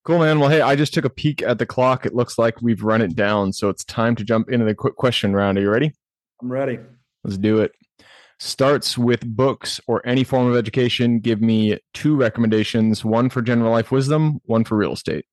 Cool, 0.03 0.19
man. 0.19 0.39
Well, 0.39 0.49
hey, 0.49 0.61
I 0.61 0.75
just 0.75 0.95
took 0.95 1.05
a 1.05 1.11
peek 1.11 1.43
at 1.43 1.59
the 1.59 1.65
clock. 1.65 2.07
It 2.07 2.15
looks 2.15 2.39
like 2.39 2.59
we've 2.59 2.83
run 2.83 3.01
it 3.01 3.15
down. 3.15 3.53
So 3.53 3.69
it's 3.69 3.83
time 3.83 4.15
to 4.15 4.23
jump 4.23 4.49
into 4.49 4.65
the 4.65 4.73
quick 4.73 4.95
question 4.95 5.33
round. 5.33 5.59
Are 5.59 5.61
you 5.61 5.69
ready? 5.69 5.93
I'm 6.41 6.51
ready. 6.51 6.79
Let's 7.23 7.37
do 7.37 7.59
it. 7.59 7.71
Starts 8.39 8.97
with 8.97 9.23
books 9.23 9.79
or 9.85 10.01
any 10.03 10.23
form 10.23 10.47
of 10.47 10.55
education. 10.55 11.19
Give 11.19 11.39
me 11.39 11.77
two 11.93 12.15
recommendations 12.15 13.05
one 13.05 13.29
for 13.29 13.43
general 13.43 13.71
life 13.71 13.91
wisdom, 13.91 14.39
one 14.45 14.63
for 14.63 14.75
real 14.75 14.93
estate. 14.93 15.25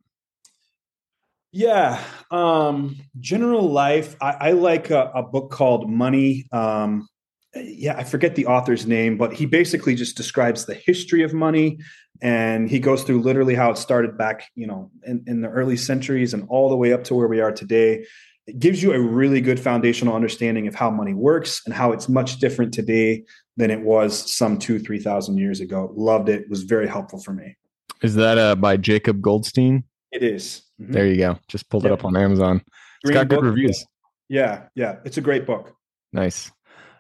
Yeah. 1.51 2.05
Um, 2.31 2.97
general 3.21 3.71
life, 3.71 4.17
I, 4.21 4.33
I 4.33 4.51
like 4.51 4.91
a, 4.91 5.11
a, 5.15 5.23
book 5.23 5.51
called 5.51 5.89
Money. 5.89 6.47
Um, 6.53 7.09
yeah, 7.55 7.97
I 7.97 8.05
forget 8.05 8.35
the 8.35 8.45
author's 8.45 8.87
name, 8.87 9.17
but 9.17 9.33
he 9.33 9.47
basically 9.47 9.95
just 9.95 10.15
describes 10.15 10.67
the 10.67 10.75
history 10.75 11.23
of 11.23 11.33
money 11.33 11.79
and 12.21 12.69
he 12.69 12.79
goes 12.79 13.05
through 13.05 13.23
literally 13.23 13.55
how 13.55 13.71
it 13.71 13.79
started 13.79 14.19
back, 14.19 14.51
you 14.55 14.67
know, 14.67 14.91
in, 15.05 15.23
in 15.27 15.41
the 15.41 15.49
early 15.49 15.77
centuries 15.77 16.35
and 16.35 16.47
all 16.49 16.69
the 16.69 16.77
way 16.77 16.93
up 16.93 17.05
to 17.05 17.15
where 17.15 17.29
we 17.29 17.41
are 17.41 17.53
today. 17.53 18.05
It 18.47 18.59
gives 18.59 18.83
you 18.83 18.93
a 18.93 19.01
really 19.01 19.41
good 19.41 19.61
foundational 19.61 20.15
understanding 20.15 20.67
of 20.67 20.75
how 20.75 20.91
money 20.91 21.15
works 21.15 21.61
and 21.67 21.75
how 21.75 21.93
it's 21.93 22.09
much 22.09 22.39
different 22.39 22.73
today 22.73 23.25
than 23.57 23.71
it 23.71 23.83
was 23.83 24.33
some 24.33 24.59
two, 24.59 24.79
three 24.79 24.99
thousand 24.99 25.39
years 25.39 25.61
ago. 25.61 25.93
Loved 25.95 26.29
it. 26.29 26.43
it. 26.43 26.51
Was 26.51 26.63
very 26.63 26.89
helpful 26.89 27.21
for 27.21 27.33
me. 27.33 27.57
Is 28.03 28.15
that 28.15 28.39
uh, 28.39 28.55
by 28.55 28.77
Jacob 28.77 29.21
Goldstein? 29.21 29.85
It 30.13 30.23
is. 30.23 30.63
Mm-hmm. 30.81 30.93
There 30.93 31.07
you 31.07 31.17
go. 31.17 31.39
Just 31.49 31.69
pulled 31.69 31.85
it 31.85 31.93
up 31.93 32.05
on 32.05 32.17
Amazon. 32.17 32.63
Green 33.05 33.17
it's 33.17 33.25
got 33.25 33.29
good 33.29 33.45
reviews. 33.45 33.85
Yeah, 34.29 34.65
yeah. 34.75 34.97
It's 35.05 35.19
a 35.19 35.21
great 35.21 35.47
book. 35.47 35.75
Nice. 36.13 36.51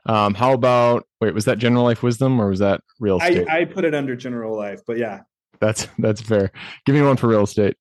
Um, 0.08 0.34
how 0.34 0.54
about 0.54 1.06
wait, 1.20 1.34
was 1.34 1.44
that 1.44 1.58
general 1.58 1.84
life 1.84 2.02
wisdom 2.02 2.40
or 2.40 2.48
was 2.48 2.60
that 2.60 2.80
real 2.98 3.18
estate? 3.18 3.46
I, 3.48 3.60
I 3.60 3.64
put 3.66 3.84
it 3.84 3.94
under 3.94 4.16
general 4.16 4.56
life, 4.56 4.80
but 4.86 4.96
yeah. 4.96 5.20
That's 5.60 5.86
that's 5.98 6.20
fair. 6.20 6.50
Give 6.86 6.94
me 6.94 7.02
one 7.02 7.16
for 7.16 7.28
real 7.28 7.42
estate. 7.42 7.76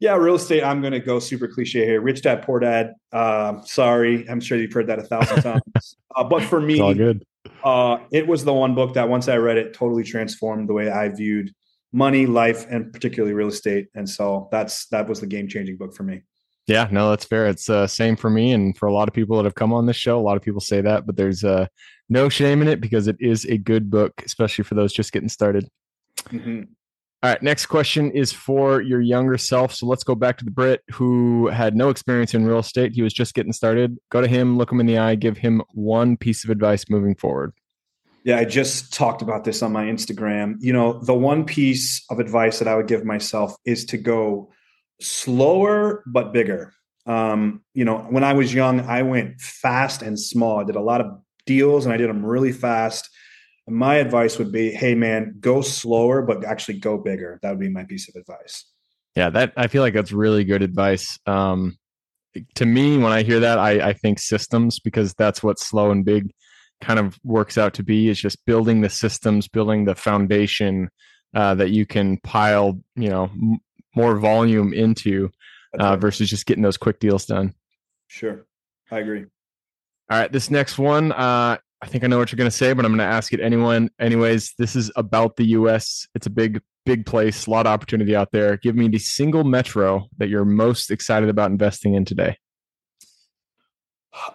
Yeah, 0.00 0.16
real 0.16 0.34
estate. 0.34 0.62
I'm 0.62 0.80
going 0.80 0.92
to 0.92 1.00
go 1.00 1.18
super 1.18 1.48
cliche 1.48 1.84
here. 1.84 2.00
Rich 2.00 2.22
dad, 2.22 2.42
poor 2.42 2.60
dad. 2.60 2.94
Uh, 3.12 3.62
sorry, 3.62 4.28
I'm 4.28 4.40
sure 4.40 4.58
you've 4.58 4.72
heard 4.72 4.88
that 4.88 4.98
a 4.98 5.02
thousand 5.02 5.42
times. 5.74 5.96
Uh, 6.14 6.24
but 6.24 6.42
for 6.42 6.60
me, 6.60 6.74
it's 6.74 6.82
all 6.82 6.94
good. 6.94 7.24
Uh, 7.62 7.98
it 8.10 8.26
was 8.26 8.44
the 8.44 8.52
one 8.52 8.74
book 8.74 8.94
that 8.94 9.08
once 9.08 9.28
I 9.28 9.36
read 9.36 9.56
it, 9.56 9.72
totally 9.72 10.04
transformed 10.04 10.68
the 10.68 10.74
way 10.74 10.90
I 10.90 11.08
viewed 11.08 11.52
money, 11.92 12.26
life, 12.26 12.66
and 12.68 12.92
particularly 12.92 13.34
real 13.34 13.48
estate. 13.48 13.86
And 13.94 14.08
so 14.08 14.48
that's 14.50 14.86
that 14.88 15.08
was 15.08 15.20
the 15.20 15.26
game 15.26 15.48
changing 15.48 15.76
book 15.76 15.94
for 15.94 16.02
me. 16.02 16.22
Yeah, 16.66 16.88
no, 16.90 17.10
that's 17.10 17.26
fair. 17.26 17.46
It's 17.46 17.68
uh, 17.68 17.86
same 17.86 18.16
for 18.16 18.30
me, 18.30 18.52
and 18.52 18.76
for 18.76 18.86
a 18.86 18.92
lot 18.92 19.08
of 19.08 19.14
people 19.14 19.36
that 19.36 19.44
have 19.44 19.54
come 19.54 19.72
on 19.72 19.86
this 19.86 19.96
show, 19.96 20.18
a 20.18 20.22
lot 20.22 20.36
of 20.36 20.42
people 20.42 20.60
say 20.60 20.80
that, 20.80 21.06
but 21.06 21.16
there's 21.16 21.44
uh, 21.44 21.66
no 22.08 22.28
shame 22.28 22.62
in 22.62 22.68
it 22.68 22.80
because 22.80 23.06
it 23.06 23.16
is 23.20 23.44
a 23.44 23.58
good 23.58 23.90
book, 23.90 24.22
especially 24.24 24.64
for 24.64 24.74
those 24.74 24.92
just 24.92 25.12
getting 25.12 25.28
started. 25.28 25.68
Mm-hmm. 26.30 26.62
All 27.22 27.30
right, 27.30 27.42
next 27.42 27.66
question 27.66 28.10
is 28.10 28.32
for 28.32 28.82
your 28.82 29.00
younger 29.00 29.38
self. 29.38 29.74
So 29.74 29.86
let's 29.86 30.04
go 30.04 30.14
back 30.14 30.36
to 30.38 30.44
the 30.44 30.50
Brit 30.50 30.82
who 30.92 31.48
had 31.48 31.74
no 31.74 31.88
experience 31.88 32.34
in 32.34 32.44
real 32.44 32.58
estate. 32.58 32.92
He 32.92 33.00
was 33.00 33.14
just 33.14 33.34
getting 33.34 33.52
started. 33.52 33.96
Go 34.10 34.20
to 34.20 34.28
him, 34.28 34.58
look 34.58 34.70
him 34.70 34.80
in 34.80 34.84
the 34.84 34.98
eye, 34.98 35.14
give 35.14 35.38
him 35.38 35.62
one 35.72 36.18
piece 36.18 36.44
of 36.44 36.50
advice 36.50 36.84
moving 36.90 37.14
forward. 37.14 37.52
Yeah, 38.24 38.38
I 38.38 38.44
just 38.44 38.92
talked 38.92 39.22
about 39.22 39.44
this 39.44 39.62
on 39.62 39.72
my 39.72 39.84
Instagram. 39.84 40.56
You 40.60 40.74
know, 40.74 41.00
the 41.02 41.14
one 41.14 41.44
piece 41.44 42.04
of 42.10 42.20
advice 42.20 42.58
that 42.58 42.68
I 42.68 42.74
would 42.74 42.88
give 42.88 43.06
myself 43.06 43.56
is 43.64 43.86
to 43.86 43.98
go 43.98 44.50
slower 45.00 46.02
but 46.06 46.32
bigger. 46.32 46.72
Um, 47.06 47.62
you 47.74 47.84
know, 47.84 47.98
when 47.98 48.24
I 48.24 48.32
was 48.32 48.54
young, 48.54 48.80
I 48.80 49.02
went 49.02 49.40
fast 49.40 50.02
and 50.02 50.18
small. 50.18 50.60
I 50.60 50.64
did 50.64 50.76
a 50.76 50.80
lot 50.80 51.00
of 51.00 51.18
deals 51.46 51.84
and 51.84 51.92
I 51.92 51.96
did 51.96 52.08
them 52.08 52.24
really 52.24 52.52
fast. 52.52 53.08
My 53.68 53.96
advice 53.96 54.38
would 54.38 54.52
be, 54.52 54.70
hey 54.70 54.94
man, 54.94 55.36
go 55.40 55.62
slower, 55.62 56.22
but 56.22 56.44
actually 56.44 56.78
go 56.78 56.98
bigger. 56.98 57.38
That 57.42 57.50
would 57.50 57.60
be 57.60 57.70
my 57.70 57.84
piece 57.84 58.08
of 58.08 58.14
advice. 58.14 58.64
Yeah, 59.16 59.30
that 59.30 59.52
I 59.56 59.68
feel 59.68 59.82
like 59.82 59.94
that's 59.94 60.12
really 60.12 60.44
good 60.44 60.62
advice. 60.62 61.18
Um, 61.26 61.78
to 62.56 62.66
me, 62.66 62.98
when 62.98 63.12
I 63.12 63.22
hear 63.22 63.40
that, 63.40 63.58
I, 63.58 63.88
I 63.88 63.92
think 63.92 64.18
systems 64.18 64.80
because 64.80 65.14
that's 65.14 65.42
what 65.42 65.58
slow 65.58 65.90
and 65.90 66.04
big 66.04 66.32
kind 66.80 66.98
of 66.98 67.18
works 67.22 67.56
out 67.56 67.74
to 67.74 67.82
be 67.82 68.08
is 68.08 68.20
just 68.20 68.44
building 68.44 68.80
the 68.80 68.90
systems, 68.90 69.48
building 69.48 69.84
the 69.84 69.94
foundation 69.94 70.90
uh, 71.34 71.54
that 71.54 71.70
you 71.70 71.86
can 71.86 72.18
pile, 72.18 72.78
you 72.96 73.08
know, 73.08 73.30
more 73.96 74.18
volume 74.18 74.72
into 74.72 75.30
uh, 75.80 75.90
right. 75.90 76.00
versus 76.00 76.30
just 76.30 76.46
getting 76.46 76.62
those 76.62 76.76
quick 76.76 76.98
deals 77.00 77.26
done. 77.26 77.54
Sure. 78.06 78.46
I 78.90 78.98
agree. 78.98 79.24
All 80.10 80.18
right. 80.18 80.30
This 80.30 80.50
next 80.50 80.78
one, 80.78 81.12
uh, 81.12 81.56
I 81.82 81.86
think 81.86 82.04
I 82.04 82.06
know 82.06 82.18
what 82.18 82.32
you're 82.32 82.38
going 82.38 82.50
to 82.50 82.56
say, 82.56 82.72
but 82.72 82.84
I'm 82.84 82.92
going 82.92 83.06
to 83.06 83.14
ask 83.14 83.32
it 83.32 83.40
anyone. 83.40 83.90
Anyways, 83.98 84.54
this 84.58 84.76
is 84.76 84.90
about 84.96 85.36
the 85.36 85.44
U.S. 85.48 86.06
It's 86.14 86.26
a 86.26 86.30
big, 86.30 86.60
big 86.86 87.04
place, 87.06 87.46
a 87.46 87.50
lot 87.50 87.66
of 87.66 87.72
opportunity 87.72 88.16
out 88.16 88.30
there. 88.32 88.56
Give 88.56 88.74
me 88.76 88.88
the 88.88 88.98
single 88.98 89.44
metro 89.44 90.08
that 90.18 90.28
you're 90.28 90.44
most 90.44 90.90
excited 90.90 91.28
about 91.28 91.50
investing 91.50 91.94
in 91.94 92.04
today. 92.04 92.38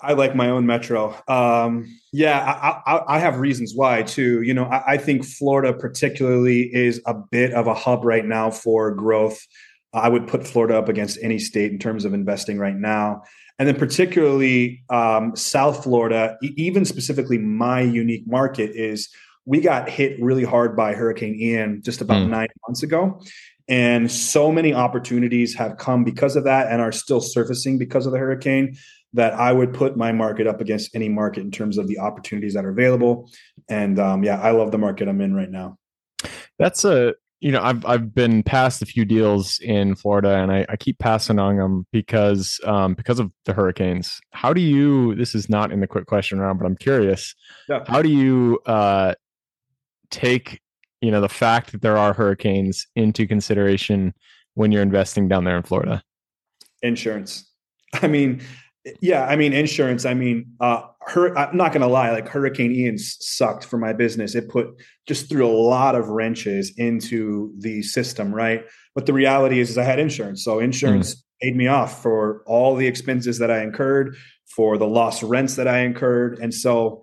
I 0.02 0.14
like 0.14 0.36
my 0.36 0.50
own 0.50 0.66
metro. 0.66 1.16
Um, 1.28 1.88
yeah, 2.12 2.40
I, 2.86 2.92
I, 2.92 3.16
I, 3.16 3.20
have 3.20 3.40
reasons 3.40 3.74
why 3.76 4.04
too. 4.04 4.42
You 4.42 4.54
know, 4.54 4.66
I, 4.66 4.94
I, 4.94 4.98
think 4.98 5.24
Florida 5.24 5.74
particularly 5.74 6.64
is 6.74 7.02
a 7.06 7.14
bit 7.14 7.54
of 7.54 7.68
a 7.68 7.74
hub 7.74 8.04
right 8.04 8.26
now 8.26 8.52
for 8.52 8.92
growth. 8.92 9.40
I 9.94 10.10
would 10.10 10.28
put 10.28 10.46
Florida 10.46 10.78
up 10.78 10.90
against 10.90 11.18
any 11.22 11.40
state 11.40 11.72
in 11.72 11.80
terms 11.80 12.06
of 12.06 12.14
investing 12.14 12.58
right 12.60 12.76
now, 12.76 13.24
and 13.58 13.68
then 13.68 13.76
particularly 13.76 14.84
um, 14.90 15.36
South 15.36 15.84
Florida, 15.84 16.38
even 16.42 16.86
specifically 16.86 17.38
my 17.38 17.82
unique 17.82 18.28
market 18.28 18.72
is 18.76 19.10
we 19.46 19.62
got 19.62 19.90
hit 19.90 20.22
really 20.22 20.44
hard 20.44 20.76
by 20.76 20.94
Hurricane 20.94 21.36
Ian 21.40 21.82
just 21.82 22.02
about 22.02 22.24
mm. 22.24 22.30
nine 22.30 22.50
months 22.68 22.84
ago. 22.84 23.22
And 23.70 24.12
so 24.12 24.52
many 24.52 24.74
opportunities 24.74 25.56
have 25.56 25.78
come 25.78 26.04
because 26.04 26.36
of 26.36 26.44
that 26.46 26.72
and 26.72 26.82
are 26.82 26.92
still 26.92 27.22
surfacing 27.22 27.78
because 27.78 28.08
of 28.08 28.12
the 28.12 28.18
hurricane 28.18 28.76
that 29.14 29.34
I 29.34 29.54
would 29.54 29.74
put 29.74 29.96
my 29.96 30.12
market 30.12 30.48
up 30.48 30.60
against 30.60 30.96
any 30.96 31.08
market 31.08 31.42
in 31.42 31.52
terms 31.52 31.78
of 31.78 31.88
the 31.88 32.00
opportunities 32.00 32.56
that 32.56 32.66
are 32.66 32.70
available. 32.70 33.30
And 33.70 34.00
um, 34.00 34.24
yeah, 34.24 34.42
I 34.42 34.52
love 34.52 34.72
the 34.72 34.78
market 34.78 35.08
I'm 35.08 35.22
in 35.22 35.36
right 35.36 35.50
now. 35.50 35.78
That's 36.58 36.84
a 36.84 37.14
you 37.42 37.54
know, 37.54 37.62
I've 37.62 37.86
I've 37.86 38.14
been 38.14 38.44
past 38.44 38.82
a 38.82 38.86
few 38.86 39.06
deals 39.06 39.60
in 39.60 39.96
Florida, 39.96 40.36
and 40.36 40.52
I, 40.52 40.66
I 40.68 40.76
keep 40.76 41.00
passing 41.00 41.40
on 41.40 41.56
them 41.56 41.86
because 41.94 42.60
um, 42.66 42.96
because 42.96 43.18
of 43.20 43.32
the 43.46 43.54
hurricanes. 43.54 44.20
How 44.32 44.52
do 44.52 44.60
you? 44.60 45.16
This 45.16 45.34
is 45.36 45.50
not 45.50 45.72
in 45.72 45.80
the 45.80 45.88
quick 45.88 46.06
question 46.06 46.40
round, 46.40 46.60
but 46.60 46.66
I'm 46.66 46.76
curious. 46.76 47.34
Yeah. 47.70 47.86
How 47.88 48.02
do 48.02 48.10
you 48.10 48.60
uh, 48.66 49.16
take 50.12 50.60
you 51.02 51.12
know 51.12 51.22
the 51.22 51.30
fact 51.30 51.72
that 51.72 51.82
there 51.82 51.98
are 51.98 52.14
hurricanes 52.14 52.88
into 52.96 53.28
consideration 53.28 54.14
when 54.56 54.72
you're 54.72 54.82
investing 54.82 55.28
down 55.28 55.44
there 55.44 55.58
in 55.58 55.64
Florida? 55.64 56.04
Insurance. 56.82 57.50
I 57.94 58.08
mean, 58.08 58.42
yeah, 59.02 59.26
I 59.26 59.36
mean 59.36 59.54
insurance. 59.54 60.06
I 60.06 60.14
mean, 60.14 60.52
uh, 60.60 60.82
her, 61.02 61.38
I'm 61.38 61.56
not 61.56 61.72
going 61.72 61.82
to 61.82 61.88
lie. 61.88 62.12
Like 62.12 62.28
Hurricane 62.28 62.72
Ian 62.72 62.98
sucked 62.98 63.66
for 63.66 63.78
my 63.78 63.94
business. 63.94 64.36
It 64.36 64.50
put 64.50 64.68
just 65.08 65.30
threw 65.30 65.46
a 65.46 65.52
lot 65.52 65.96
of 65.96 66.10
wrenches 66.10 66.74
into 66.78 67.54
the 67.58 67.82
system, 67.82 68.34
right? 68.34 68.64
But 68.96 69.06
the 69.06 69.14
reality 69.14 69.60
is, 69.60 69.72
is 69.72 69.78
I 69.78 69.84
had 69.84 70.00
insurance, 70.00 70.44
so 70.44 70.60
insurance 70.60 71.16
mm. 71.16 71.22
paid 71.42 71.56
me 71.56 71.68
off 71.68 72.02
for 72.02 72.44
all 72.46 72.76
the 72.76 72.88
expenses 72.88 73.40
that 73.40 73.50
I 73.50 73.64
incurred, 73.64 74.16
for 74.56 74.78
the 74.78 74.88
lost 74.88 75.24
rents 75.24 75.56
that 75.56 75.68
I 75.68 75.80
incurred, 75.80 76.40
and 76.40 76.54
so 76.54 77.02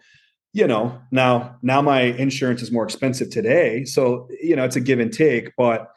you 0.56 0.66
know 0.66 0.98
now 1.10 1.54
now 1.60 1.82
my 1.82 2.00
insurance 2.00 2.62
is 2.62 2.72
more 2.72 2.82
expensive 2.82 3.28
today. 3.28 3.84
So 3.84 4.26
you 4.40 4.56
know 4.56 4.64
it's 4.64 4.76
a 4.76 4.80
give 4.80 5.00
and 5.00 5.12
take, 5.12 5.52
but 5.58 5.88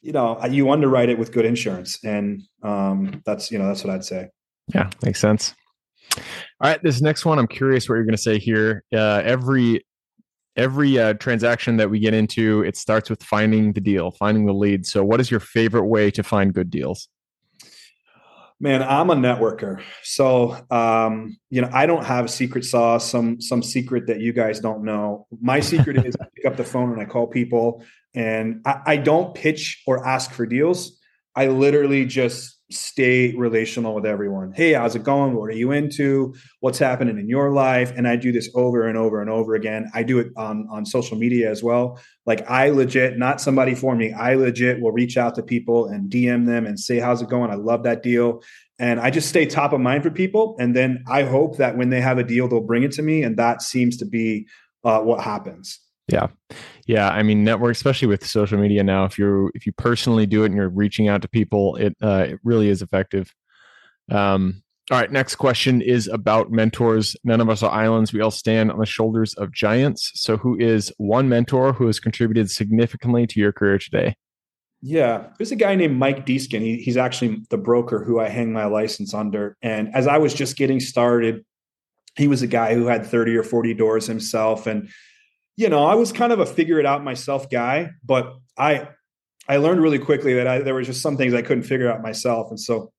you 0.00 0.12
know 0.12 0.42
you 0.46 0.70
underwrite 0.70 1.10
it 1.10 1.18
with 1.18 1.30
good 1.30 1.44
insurance, 1.44 2.02
and 2.02 2.42
um, 2.62 3.22
that's 3.26 3.52
you 3.52 3.58
know 3.58 3.66
that's 3.66 3.84
what 3.84 3.92
I'd 3.92 4.04
say. 4.04 4.30
Yeah, 4.74 4.88
makes 5.02 5.20
sense. 5.20 5.54
All 6.16 6.70
right, 6.70 6.82
this 6.82 7.02
next 7.02 7.26
one, 7.26 7.38
I'm 7.38 7.46
curious 7.46 7.86
what 7.86 7.96
you're 7.96 8.04
going 8.04 8.16
to 8.16 8.22
say 8.22 8.38
here. 8.38 8.82
Uh, 8.94 9.20
every 9.24 9.84
every 10.56 10.98
uh, 10.98 11.12
transaction 11.14 11.76
that 11.76 11.90
we 11.90 11.98
get 11.98 12.14
into, 12.14 12.62
it 12.62 12.78
starts 12.78 13.10
with 13.10 13.22
finding 13.22 13.74
the 13.74 13.80
deal, 13.80 14.10
finding 14.12 14.46
the 14.46 14.54
lead. 14.54 14.86
So, 14.86 15.04
what 15.04 15.20
is 15.20 15.30
your 15.30 15.40
favorite 15.40 15.84
way 15.84 16.10
to 16.12 16.22
find 16.22 16.54
good 16.54 16.70
deals? 16.70 17.08
Man, 18.62 18.80
I'm 18.80 19.10
a 19.10 19.16
networker, 19.16 19.82
so 20.04 20.56
um, 20.70 21.36
you 21.50 21.60
know 21.60 21.68
I 21.72 21.84
don't 21.86 22.04
have 22.04 22.26
a 22.26 22.28
secret 22.28 22.64
sauce, 22.64 23.10
some 23.10 23.40
some 23.40 23.60
secret 23.60 24.06
that 24.06 24.20
you 24.20 24.32
guys 24.32 24.60
don't 24.60 24.84
know. 24.84 25.26
My 25.40 25.58
secret 25.58 26.06
is 26.06 26.14
I 26.20 26.26
pick 26.32 26.46
up 26.46 26.56
the 26.56 26.62
phone 26.62 26.92
and 26.92 27.02
I 27.02 27.04
call 27.06 27.26
people, 27.26 27.82
and 28.14 28.62
I, 28.64 28.80
I 28.86 28.96
don't 28.98 29.34
pitch 29.34 29.82
or 29.84 30.06
ask 30.06 30.30
for 30.30 30.46
deals. 30.46 30.96
I 31.34 31.48
literally 31.48 32.06
just 32.06 32.61
stay 32.72 33.34
relational 33.34 33.94
with 33.94 34.06
everyone. 34.06 34.52
Hey, 34.52 34.72
how's 34.72 34.94
it 34.94 35.02
going? 35.02 35.34
What 35.34 35.50
are 35.50 35.56
you 35.56 35.72
into? 35.72 36.34
What's 36.60 36.78
happening 36.78 37.18
in 37.18 37.28
your 37.28 37.50
life? 37.50 37.92
And 37.96 38.08
I 38.08 38.16
do 38.16 38.32
this 38.32 38.50
over 38.54 38.88
and 38.88 38.98
over 38.98 39.20
and 39.20 39.30
over 39.30 39.54
again. 39.54 39.90
I 39.94 40.02
do 40.02 40.18
it 40.18 40.28
on, 40.36 40.66
on 40.70 40.86
social 40.86 41.16
media 41.16 41.50
as 41.50 41.62
well. 41.62 42.00
Like 42.26 42.48
I 42.50 42.70
legit, 42.70 43.18
not 43.18 43.40
somebody 43.40 43.74
for 43.74 43.94
me, 43.94 44.12
I 44.12 44.34
legit 44.34 44.80
will 44.80 44.92
reach 44.92 45.16
out 45.16 45.34
to 45.36 45.42
people 45.42 45.86
and 45.86 46.10
DM 46.10 46.46
them 46.46 46.66
and 46.66 46.78
say, 46.78 46.98
how's 46.98 47.22
it 47.22 47.28
going? 47.28 47.50
I 47.50 47.56
love 47.56 47.82
that 47.84 48.02
deal. 48.02 48.42
And 48.78 48.98
I 48.98 49.10
just 49.10 49.28
stay 49.28 49.46
top 49.46 49.72
of 49.72 49.80
mind 49.80 50.02
for 50.02 50.10
people. 50.10 50.56
And 50.58 50.74
then 50.74 51.04
I 51.08 51.22
hope 51.22 51.58
that 51.58 51.76
when 51.76 51.90
they 51.90 52.00
have 52.00 52.18
a 52.18 52.24
deal, 52.24 52.48
they'll 52.48 52.60
bring 52.60 52.82
it 52.82 52.92
to 52.92 53.02
me. 53.02 53.22
And 53.22 53.36
that 53.36 53.62
seems 53.62 53.96
to 53.98 54.04
be 54.04 54.46
uh, 54.84 55.00
what 55.00 55.20
happens. 55.20 55.78
Yeah. 56.08 56.28
Yeah. 56.86 57.08
I 57.08 57.22
mean, 57.22 57.44
network, 57.44 57.72
especially 57.72 58.08
with 58.08 58.26
social 58.26 58.58
media 58.58 58.82
now, 58.82 59.04
if 59.04 59.18
you're, 59.18 59.50
if 59.54 59.66
you 59.66 59.72
personally 59.72 60.26
do 60.26 60.42
it 60.42 60.46
and 60.46 60.56
you're 60.56 60.68
reaching 60.68 61.08
out 61.08 61.22
to 61.22 61.28
people, 61.28 61.76
it, 61.76 61.96
uh, 62.02 62.26
it 62.28 62.40
really 62.42 62.68
is 62.68 62.82
effective. 62.82 63.32
Um, 64.10 64.62
all 64.90 64.98
right. 64.98 65.12
Next 65.12 65.36
question 65.36 65.80
is 65.80 66.08
about 66.08 66.50
mentors. 66.50 67.16
None 67.22 67.40
of 67.40 67.48
us 67.48 67.62
are 67.62 67.70
islands. 67.70 68.12
We 68.12 68.20
all 68.20 68.32
stand 68.32 68.72
on 68.72 68.80
the 68.80 68.86
shoulders 68.86 69.32
of 69.34 69.52
giants. 69.52 70.10
So, 70.14 70.36
who 70.36 70.58
is 70.58 70.92
one 70.98 71.28
mentor 71.28 71.72
who 71.72 71.86
has 71.86 72.00
contributed 72.00 72.50
significantly 72.50 73.26
to 73.28 73.38
your 73.38 73.52
career 73.52 73.78
today? 73.78 74.16
Yeah, 74.82 75.28
there's 75.38 75.52
a 75.52 75.56
guy 75.56 75.76
named 75.76 75.96
Mike 75.96 76.26
Deeskin. 76.26 76.60
He, 76.60 76.78
he's 76.78 76.96
actually 76.96 77.42
the 77.48 77.58
broker 77.58 78.02
who 78.02 78.18
I 78.18 78.28
hang 78.28 78.52
my 78.52 78.64
license 78.64 79.14
under. 79.14 79.56
And 79.62 79.94
as 79.94 80.08
I 80.08 80.18
was 80.18 80.34
just 80.34 80.56
getting 80.56 80.80
started, 80.80 81.44
he 82.16 82.26
was 82.26 82.42
a 82.42 82.48
guy 82.48 82.74
who 82.74 82.86
had 82.86 83.06
30 83.06 83.36
or 83.36 83.44
40 83.44 83.74
doors 83.74 84.06
himself. 84.08 84.66
And 84.66 84.90
you 85.56 85.68
know, 85.68 85.84
I 85.84 85.94
was 85.94 86.12
kind 86.12 86.32
of 86.32 86.40
a 86.40 86.46
figure 86.46 86.78
it 86.78 86.86
out 86.86 87.04
myself 87.04 87.50
guy, 87.50 87.90
but 88.04 88.34
I 88.58 88.88
I 89.48 89.56
learned 89.56 89.82
really 89.82 89.98
quickly 89.98 90.34
that 90.34 90.46
I, 90.46 90.58
there 90.60 90.74
was 90.74 90.86
just 90.86 91.02
some 91.02 91.16
things 91.16 91.34
I 91.34 91.42
couldn't 91.42 91.64
figure 91.64 91.90
out 91.90 92.02
myself, 92.02 92.50
and 92.50 92.58
so 92.58 92.92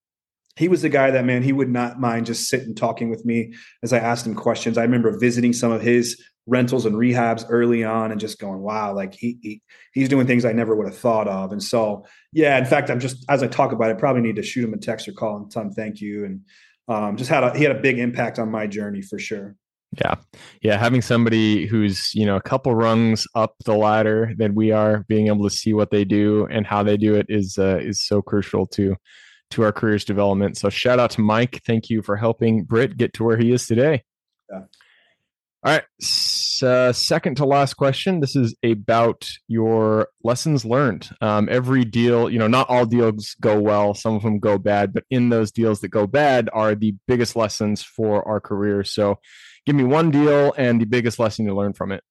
he 0.56 0.68
was 0.68 0.84
the 0.84 0.90
guy 0.90 1.10
that 1.10 1.26
man 1.26 1.42
he 1.42 1.52
would 1.52 1.70
not 1.70 2.00
mind 2.00 2.28
just 2.28 2.48
sitting 2.48 2.76
talking 2.76 3.10
with 3.10 3.26
me 3.26 3.54
as 3.82 3.92
I 3.92 4.00
asked 4.00 4.28
him 4.28 4.36
questions. 4.36 4.78
I 4.78 4.84
remember 4.84 5.18
visiting 5.18 5.54
some 5.54 5.72
of 5.72 5.82
his 5.82 6.22
rentals 6.46 6.86
and 6.86 6.96
rehabs 6.96 7.46
early 7.50 7.84
on 7.84 8.12
and 8.12 8.20
just 8.20 8.40
going, 8.40 8.60
wow, 8.60 8.94
like 8.94 9.14
he, 9.14 9.38
he 9.42 9.62
he's 9.94 10.10
doing 10.10 10.28
things 10.28 10.46
I 10.46 10.52
never 10.52 10.76
would 10.76 10.88
have 10.88 10.98
thought 10.98 11.28
of. 11.28 11.52
And 11.52 11.64
so, 11.64 12.06
yeah, 12.34 12.58
in 12.58 12.66
fact, 12.66 12.90
I'm 12.90 13.00
just 13.00 13.26
as 13.30 13.42
I 13.42 13.48
talk 13.48 13.72
about 13.72 13.90
it, 13.90 13.98
probably 13.98 14.22
need 14.22 14.36
to 14.36 14.44
shoot 14.44 14.64
him 14.64 14.74
a 14.74 14.78
text 14.78 15.08
or 15.08 15.14
call 15.14 15.38
and 15.38 15.50
tell 15.50 15.64
him 15.64 15.72
thank 15.72 16.02
you. 16.02 16.26
And 16.26 16.42
um, 16.88 17.18
just 17.18 17.30
had 17.30 17.44
a 17.44 17.58
he 17.58 17.64
had 17.64 17.76
a 17.76 17.82
big 17.82 17.98
impact 17.98 18.40
on 18.40 18.52
my 18.52 18.68
journey 18.68 19.02
for 19.02 19.18
sure. 19.18 19.56
Yeah. 19.98 20.16
Yeah. 20.62 20.78
Having 20.78 21.02
somebody 21.02 21.68
who's, 21.68 22.12
you 22.14 22.26
know, 22.26 22.36
a 22.36 22.42
couple 22.42 22.74
rungs 22.74 23.28
up 23.36 23.56
the 23.66 23.76
ladder 23.76 24.34
than 24.38 24.56
we 24.56 24.72
are, 24.72 25.06
being 25.08 25.28
able 25.28 25.44
to 25.44 25.56
see 25.56 25.74
what 25.74 25.92
they 25.92 26.06
do 26.06 26.48
and 26.50 26.66
how 26.66 26.84
they 26.84 26.98
do 26.98 27.16
it 27.16 27.28
is 27.30 27.58
uh, 27.58 27.78
is 27.78 28.04
so 28.04 28.22
crucial 28.22 28.66
to 28.68 28.96
to 29.52 29.64
our 29.64 29.72
careers 29.72 30.04
development. 30.04 30.58
So 30.58 30.70
shout 30.70 31.00
out 31.00 31.12
to 31.12 31.22
Mike. 31.22 31.62
Thank 31.66 31.90
you 31.90 32.02
for 32.02 32.16
helping 32.16 32.64
Brit 32.64 32.98
get 32.98 33.14
to 33.14 33.24
where 33.24 33.38
he 33.38 33.52
is 33.52 33.68
today. 33.68 34.04
Yeah. 34.52 34.64
All 35.66 35.72
right. 35.72 35.84
Uh, 36.62 36.92
second 36.92 37.36
to 37.38 37.46
last 37.46 37.76
question. 37.76 38.20
This 38.20 38.36
is 38.36 38.56
about 38.66 39.30
your 39.48 40.10
lessons 40.24 40.66
learned. 40.66 41.10
Um, 41.22 41.48
every 41.50 41.86
deal, 41.86 42.30
you 42.30 42.38
know, 42.38 42.48
not 42.48 42.70
all 42.70 42.86
deals 42.86 43.36
go 43.40 43.60
well. 43.60 43.94
Some 43.94 44.16
of 44.16 44.24
them 44.24 44.40
go 44.40 44.58
bad, 44.58 44.94
but 44.94 45.04
in 45.10 45.30
those 45.30 45.52
deals 45.52 45.80
that 45.82 45.90
go 45.90 46.06
bad 46.06 46.50
are 46.52 46.76
the 46.76 46.96
biggest 47.08 47.36
lessons 47.36 47.82
for 47.82 48.28
our 48.28 48.42
career. 48.42 48.84
So 48.84 49.20
give 49.66 49.76
me 49.76 49.84
one 49.84 50.12
deal 50.12 50.54
and 50.58 50.80
the 50.82 50.86
biggest 50.86 51.20
lesson 51.20 51.46
you 51.46 51.56
learned 51.56 51.78
from 51.78 51.92
it. 51.92 52.04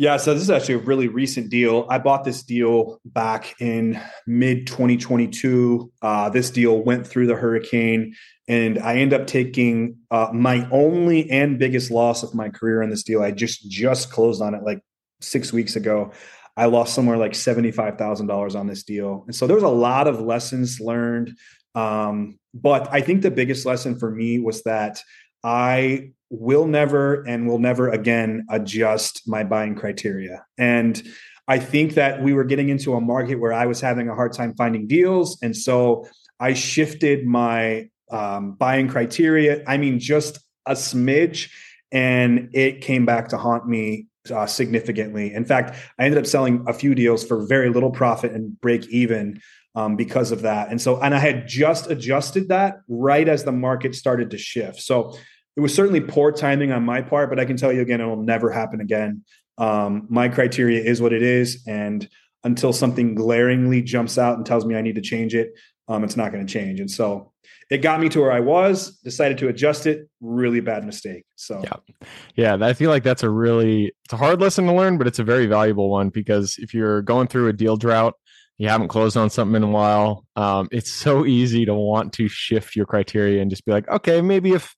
Yeah, 0.00 0.16
so 0.16 0.32
this 0.32 0.44
is 0.44 0.50
actually 0.50 0.76
a 0.76 0.78
really 0.78 1.08
recent 1.08 1.50
deal. 1.50 1.84
I 1.90 1.98
bought 1.98 2.22
this 2.22 2.44
deal 2.44 3.00
back 3.04 3.56
in 3.60 4.00
mid 4.28 4.68
2022. 4.68 5.90
Uh, 6.00 6.30
this 6.30 6.50
deal 6.50 6.84
went 6.84 7.04
through 7.04 7.26
the 7.26 7.34
hurricane, 7.34 8.14
and 8.46 8.78
I 8.78 8.98
end 8.98 9.12
up 9.12 9.26
taking 9.26 9.96
uh, 10.12 10.28
my 10.32 10.68
only 10.70 11.28
and 11.28 11.58
biggest 11.58 11.90
loss 11.90 12.22
of 12.22 12.32
my 12.32 12.48
career 12.48 12.80
in 12.80 12.90
this 12.90 13.02
deal. 13.02 13.22
I 13.22 13.32
just 13.32 13.68
just 13.68 14.12
closed 14.12 14.40
on 14.40 14.54
it 14.54 14.62
like 14.62 14.80
six 15.20 15.52
weeks 15.52 15.74
ago. 15.74 16.12
I 16.56 16.66
lost 16.66 16.94
somewhere 16.94 17.16
like 17.16 17.34
seventy 17.34 17.72
five 17.72 17.98
thousand 17.98 18.28
dollars 18.28 18.54
on 18.54 18.68
this 18.68 18.84
deal, 18.84 19.24
and 19.26 19.34
so 19.34 19.48
there 19.48 19.56
was 19.56 19.64
a 19.64 19.68
lot 19.68 20.06
of 20.06 20.20
lessons 20.20 20.78
learned. 20.78 21.36
Um, 21.74 22.38
but 22.54 22.88
I 22.92 23.00
think 23.00 23.22
the 23.22 23.32
biggest 23.32 23.66
lesson 23.66 23.98
for 23.98 24.12
me 24.12 24.38
was 24.38 24.62
that 24.62 25.02
I 25.44 26.12
will 26.30 26.66
never 26.66 27.22
and 27.22 27.48
will 27.48 27.58
never 27.58 27.88
again 27.88 28.46
adjust 28.50 29.22
my 29.26 29.44
buying 29.44 29.74
criteria. 29.74 30.44
And 30.58 31.02
I 31.46 31.58
think 31.58 31.94
that 31.94 32.22
we 32.22 32.34
were 32.34 32.44
getting 32.44 32.68
into 32.68 32.94
a 32.94 33.00
market 33.00 33.36
where 33.36 33.52
I 33.52 33.66
was 33.66 33.80
having 33.80 34.08
a 34.08 34.14
hard 34.14 34.34
time 34.34 34.54
finding 34.54 34.86
deals. 34.86 35.38
And 35.42 35.56
so 35.56 36.06
I 36.38 36.52
shifted 36.52 37.26
my 37.26 37.88
um, 38.10 38.52
buying 38.52 38.88
criteria. 38.88 39.62
I 39.66 39.78
mean, 39.78 39.98
just 39.98 40.38
a 40.66 40.72
smidge, 40.72 41.50
and 41.90 42.50
it 42.52 42.82
came 42.82 43.06
back 43.06 43.28
to 43.28 43.38
haunt 43.38 43.66
me 43.66 44.06
uh, 44.30 44.46
significantly. 44.46 45.32
In 45.32 45.44
fact, 45.44 45.74
I 45.98 46.04
ended 46.04 46.18
up 46.18 46.26
selling 46.26 46.64
a 46.66 46.74
few 46.74 46.94
deals 46.94 47.24
for 47.24 47.46
very 47.46 47.70
little 47.70 47.90
profit 47.90 48.32
and 48.32 48.60
break 48.60 48.86
even 48.88 49.40
um, 49.78 49.94
because 49.94 50.32
of 50.32 50.42
that. 50.42 50.70
And 50.70 50.80
so, 50.80 51.00
and 51.00 51.14
I 51.14 51.20
had 51.20 51.46
just 51.46 51.88
adjusted 51.88 52.48
that 52.48 52.80
right 52.88 53.28
as 53.28 53.44
the 53.44 53.52
market 53.52 53.94
started 53.94 54.30
to 54.32 54.38
shift. 54.38 54.80
So 54.80 55.16
it 55.56 55.60
was 55.60 55.72
certainly 55.72 56.00
poor 56.00 56.32
timing 56.32 56.72
on 56.72 56.82
my 56.82 57.00
part, 57.00 57.30
but 57.30 57.38
I 57.38 57.44
can 57.44 57.56
tell 57.56 57.72
you 57.72 57.80
again, 57.80 58.00
it 58.00 58.06
will 58.06 58.20
never 58.20 58.50
happen 58.50 58.80
again. 58.80 59.22
Um, 59.56 60.08
my 60.10 60.28
criteria 60.28 60.82
is 60.82 61.00
what 61.00 61.12
it 61.12 61.22
is. 61.22 61.62
And 61.68 62.08
until 62.42 62.72
something 62.72 63.14
glaringly 63.14 63.80
jumps 63.80 64.18
out 64.18 64.36
and 64.36 64.44
tells 64.44 64.64
me 64.64 64.74
I 64.74 64.82
need 64.82 64.96
to 64.96 65.00
change 65.00 65.32
it, 65.32 65.52
um, 65.86 66.02
it's 66.02 66.16
not 66.16 66.32
going 66.32 66.44
to 66.44 66.52
change. 66.52 66.80
And 66.80 66.90
so 66.90 67.32
it 67.70 67.78
got 67.78 68.00
me 68.00 68.08
to 68.08 68.20
where 68.20 68.32
I 68.32 68.40
was, 68.40 68.98
decided 69.04 69.38
to 69.38 69.48
adjust 69.48 69.86
it. 69.86 70.08
Really 70.20 70.60
bad 70.60 70.84
mistake. 70.84 71.24
So, 71.36 71.62
yeah. 71.62 72.06
Yeah. 72.34 72.66
I 72.66 72.72
feel 72.72 72.90
like 72.90 73.04
that's 73.04 73.22
a 73.22 73.30
really, 73.30 73.92
it's 74.04 74.12
a 74.12 74.16
hard 74.16 74.40
lesson 74.40 74.66
to 74.66 74.72
learn, 74.72 74.98
but 74.98 75.06
it's 75.06 75.20
a 75.20 75.24
very 75.24 75.46
valuable 75.46 75.88
one 75.88 76.08
because 76.08 76.56
if 76.58 76.74
you're 76.74 77.02
going 77.02 77.28
through 77.28 77.46
a 77.46 77.52
deal 77.52 77.76
drought, 77.76 78.14
you 78.58 78.68
haven't 78.68 78.88
closed 78.88 79.16
on 79.16 79.30
something 79.30 79.56
in 79.56 79.62
a 79.62 79.68
while. 79.68 80.26
Um, 80.36 80.68
it's 80.72 80.92
so 80.92 81.24
easy 81.24 81.64
to 81.64 81.74
want 81.74 82.12
to 82.14 82.28
shift 82.28 82.74
your 82.74 82.86
criteria 82.86 83.40
and 83.40 83.50
just 83.50 83.64
be 83.64 83.72
like, 83.72 83.88
okay, 83.88 84.20
maybe 84.20 84.52
if 84.52 84.76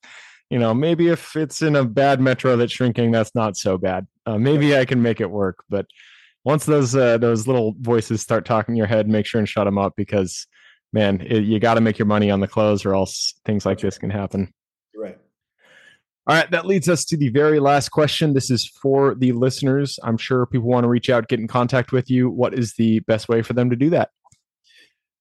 you 0.51 0.59
know, 0.59 0.75
maybe 0.75 1.09
if 1.09 1.37
it's 1.37 1.63
in 1.63 1.77
a 1.77 1.85
bad 1.85 2.21
metro 2.21 2.57
that's 2.57 2.73
shrinking, 2.73 3.13
that's 3.13 3.35
not 3.35 3.57
so 3.57 3.79
bad. 3.79 4.07
Uh, 4.27 4.37
maybe 4.37 4.77
I 4.77 4.85
can 4.85 5.01
make 5.01 5.21
it 5.21 5.31
work. 5.31 5.65
But 5.71 5.87
once 6.45 6.67
those 6.67 6.95
uh, 6.95 7.19
those 7.19 7.47
little 7.47 7.75
voices 7.81 8.21
start 8.21 8.45
talking 8.45 8.75
in 8.75 8.77
your 8.77 8.87
head, 8.87 9.09
make 9.09 9.27
sure 9.27 9.39
and 9.39 9.49
shut 9.49 9.65
them 9.65 9.79
up 9.79 9.95
because, 9.97 10.47
man, 10.93 11.21
it, 11.21 11.45
you 11.45 11.61
got 11.61 11.75
to 11.75 11.81
make 11.81 11.99
your 11.99 12.07
money 12.07 12.31
on 12.31 12.41
the 12.41 12.49
close, 12.49 12.85
or 12.85 12.95
else 12.95 13.35
things 13.45 13.65
like 13.65 13.79
this 13.79 13.97
can 13.97 14.11
happen. 14.11 14.53
Right. 14.95 15.19
All 16.31 16.37
right, 16.37 16.49
that 16.53 16.65
leads 16.65 16.89
us 16.89 17.05
to 17.07 17.17
the 17.17 17.29
very 17.31 17.59
last 17.59 17.89
question. 17.89 18.35
This 18.35 18.53
is 18.53 18.65
for 18.65 19.17
the 19.17 19.33
listeners. 19.33 19.99
I'm 20.05 20.17
sure 20.17 20.47
people 20.47 20.69
want 20.69 20.85
to 20.85 20.89
reach 20.89 21.11
out, 21.11 21.27
get 21.27 21.41
in 21.41 21.49
contact 21.49 21.91
with 21.91 22.09
you. 22.09 22.31
What 22.31 22.55
is 22.55 22.75
the 22.75 23.01
best 23.01 23.29
way 23.29 23.43
for 23.43 23.53
them 23.53 23.69
to 23.69 23.75
do 23.75 23.91
that? 23.91 24.11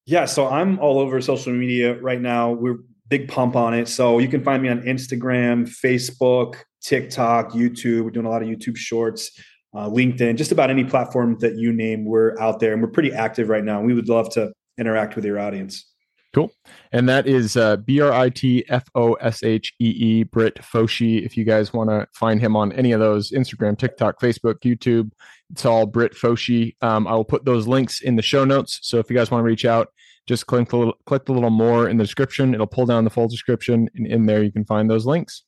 Yeah, 0.06 0.26
so 0.26 0.46
I'm 0.46 0.78
all 0.78 1.00
over 1.00 1.20
social 1.20 1.52
media 1.52 2.00
right 2.00 2.20
now. 2.20 2.52
We're 2.52 2.76
big 3.08 3.26
pump 3.26 3.56
on 3.56 3.74
it. 3.74 3.88
So 3.88 4.20
you 4.20 4.28
can 4.28 4.44
find 4.44 4.62
me 4.62 4.68
on 4.68 4.82
Instagram, 4.82 5.68
Facebook, 5.68 6.58
TikTok, 6.80 7.50
YouTube. 7.54 8.04
We're 8.04 8.10
doing 8.10 8.26
a 8.26 8.30
lot 8.30 8.42
of 8.42 8.48
YouTube 8.48 8.76
shorts, 8.76 9.32
uh, 9.74 9.88
LinkedIn, 9.88 10.36
just 10.36 10.52
about 10.52 10.70
any 10.70 10.84
platform 10.84 11.36
that 11.40 11.56
you 11.56 11.72
name. 11.72 12.04
We're 12.04 12.38
out 12.38 12.60
there 12.60 12.72
and 12.72 12.80
we're 12.80 12.88
pretty 12.88 13.12
active 13.12 13.48
right 13.48 13.64
now. 13.64 13.82
We 13.82 13.94
would 13.94 14.08
love 14.08 14.30
to 14.34 14.52
interact 14.78 15.16
with 15.16 15.24
your 15.24 15.40
audience. 15.40 15.89
Cool. 16.32 16.52
And 16.92 17.08
that 17.08 17.26
is 17.26 17.56
uh, 17.56 17.76
B 17.78 18.00
R 18.00 18.12
I 18.12 18.28
T 18.28 18.64
F 18.68 18.88
O 18.94 19.14
S 19.14 19.42
H 19.42 19.74
E 19.80 19.84
E, 19.84 20.22
Brit 20.22 20.56
Foshee. 20.56 21.24
If 21.24 21.36
you 21.36 21.44
guys 21.44 21.72
want 21.72 21.90
to 21.90 22.06
find 22.14 22.40
him 22.40 22.54
on 22.54 22.72
any 22.72 22.92
of 22.92 23.00
those 23.00 23.32
Instagram, 23.32 23.76
TikTok, 23.76 24.20
Facebook, 24.20 24.60
YouTube, 24.60 25.10
it's 25.50 25.64
all 25.64 25.86
Brit 25.86 26.14
Foshee. 26.14 26.76
Um, 26.82 27.08
I 27.08 27.14
will 27.14 27.24
put 27.24 27.44
those 27.44 27.66
links 27.66 28.00
in 28.00 28.14
the 28.14 28.22
show 28.22 28.44
notes. 28.44 28.78
So 28.82 28.98
if 28.98 29.10
you 29.10 29.16
guys 29.16 29.30
want 29.30 29.40
to 29.40 29.46
reach 29.46 29.64
out, 29.64 29.88
just 30.28 30.46
click 30.46 30.68
the 30.68 30.76
little, 30.76 30.94
click 31.04 31.24
the 31.24 31.32
little 31.32 31.50
more 31.50 31.88
in 31.88 31.96
the 31.96 32.04
description. 32.04 32.54
It'll 32.54 32.66
pull 32.68 32.86
down 32.86 33.02
the 33.02 33.10
full 33.10 33.26
description, 33.26 33.88
and 33.96 34.06
in 34.06 34.26
there 34.26 34.44
you 34.44 34.52
can 34.52 34.64
find 34.64 34.88
those 34.88 35.06
links. 35.06 35.42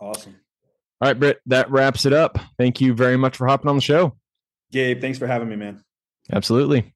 Awesome. 0.00 0.36
All 1.02 1.08
right, 1.08 1.18
Brit, 1.18 1.40
that 1.46 1.70
wraps 1.70 2.06
it 2.06 2.14
up. 2.14 2.38
Thank 2.56 2.80
you 2.80 2.94
very 2.94 3.18
much 3.18 3.36
for 3.36 3.46
hopping 3.46 3.68
on 3.68 3.76
the 3.76 3.82
show. 3.82 4.16
Gabe, 4.72 5.02
thanks 5.02 5.18
for 5.18 5.26
having 5.26 5.48
me, 5.50 5.56
man. 5.56 5.84
Absolutely 6.32 6.94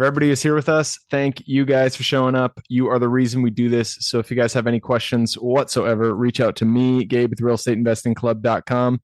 for 0.00 0.06
everybody 0.06 0.28
who's 0.28 0.42
here 0.42 0.54
with 0.54 0.70
us, 0.70 0.98
thank 1.10 1.46
you 1.46 1.66
guys 1.66 1.94
for 1.94 2.04
showing 2.04 2.34
up. 2.34 2.58
You 2.70 2.88
are 2.88 2.98
the 2.98 3.10
reason 3.10 3.42
we 3.42 3.50
do 3.50 3.68
this. 3.68 3.98
So 4.00 4.18
if 4.18 4.30
you 4.30 4.34
guys 4.34 4.54
have 4.54 4.66
any 4.66 4.80
questions 4.80 5.34
whatsoever, 5.34 6.14
reach 6.14 6.40
out 6.40 6.56
to 6.56 6.64
me, 6.64 7.04
Gabe 7.04 7.28
with 7.28 7.40
realestateinvestingclub.com. 7.40 9.02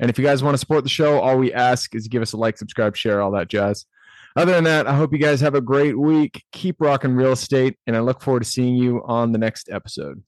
And 0.00 0.10
if 0.10 0.18
you 0.18 0.24
guys 0.24 0.42
want 0.42 0.54
to 0.54 0.58
support 0.58 0.82
the 0.82 0.90
show, 0.90 1.20
all 1.20 1.38
we 1.38 1.52
ask 1.52 1.94
is 1.94 2.08
give 2.08 2.22
us 2.22 2.32
a 2.32 2.38
like, 2.38 2.58
subscribe, 2.58 2.96
share, 2.96 3.22
all 3.22 3.30
that 3.30 3.46
jazz. 3.46 3.86
Other 4.34 4.50
than 4.50 4.64
that, 4.64 4.88
I 4.88 4.96
hope 4.96 5.12
you 5.12 5.20
guys 5.20 5.40
have 5.42 5.54
a 5.54 5.60
great 5.60 5.96
week. 5.96 6.42
Keep 6.50 6.80
rocking 6.80 7.14
real 7.14 7.30
estate, 7.30 7.78
and 7.86 7.94
I 7.94 8.00
look 8.00 8.20
forward 8.20 8.42
to 8.42 8.50
seeing 8.50 8.74
you 8.74 9.00
on 9.04 9.30
the 9.30 9.38
next 9.38 9.70
episode. 9.70 10.24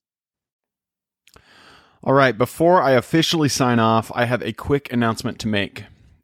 All 2.05 2.15
right, 2.15 2.39
before 2.39 2.81
I 2.81 2.93
officially 2.93 3.49
sign 3.49 3.81
off, 3.81 4.13
I 4.15 4.27
have 4.27 4.43
a 4.43 4.53
quick 4.53 4.93
announcement 4.93 5.41
to 5.41 5.49
make. 5.49 5.87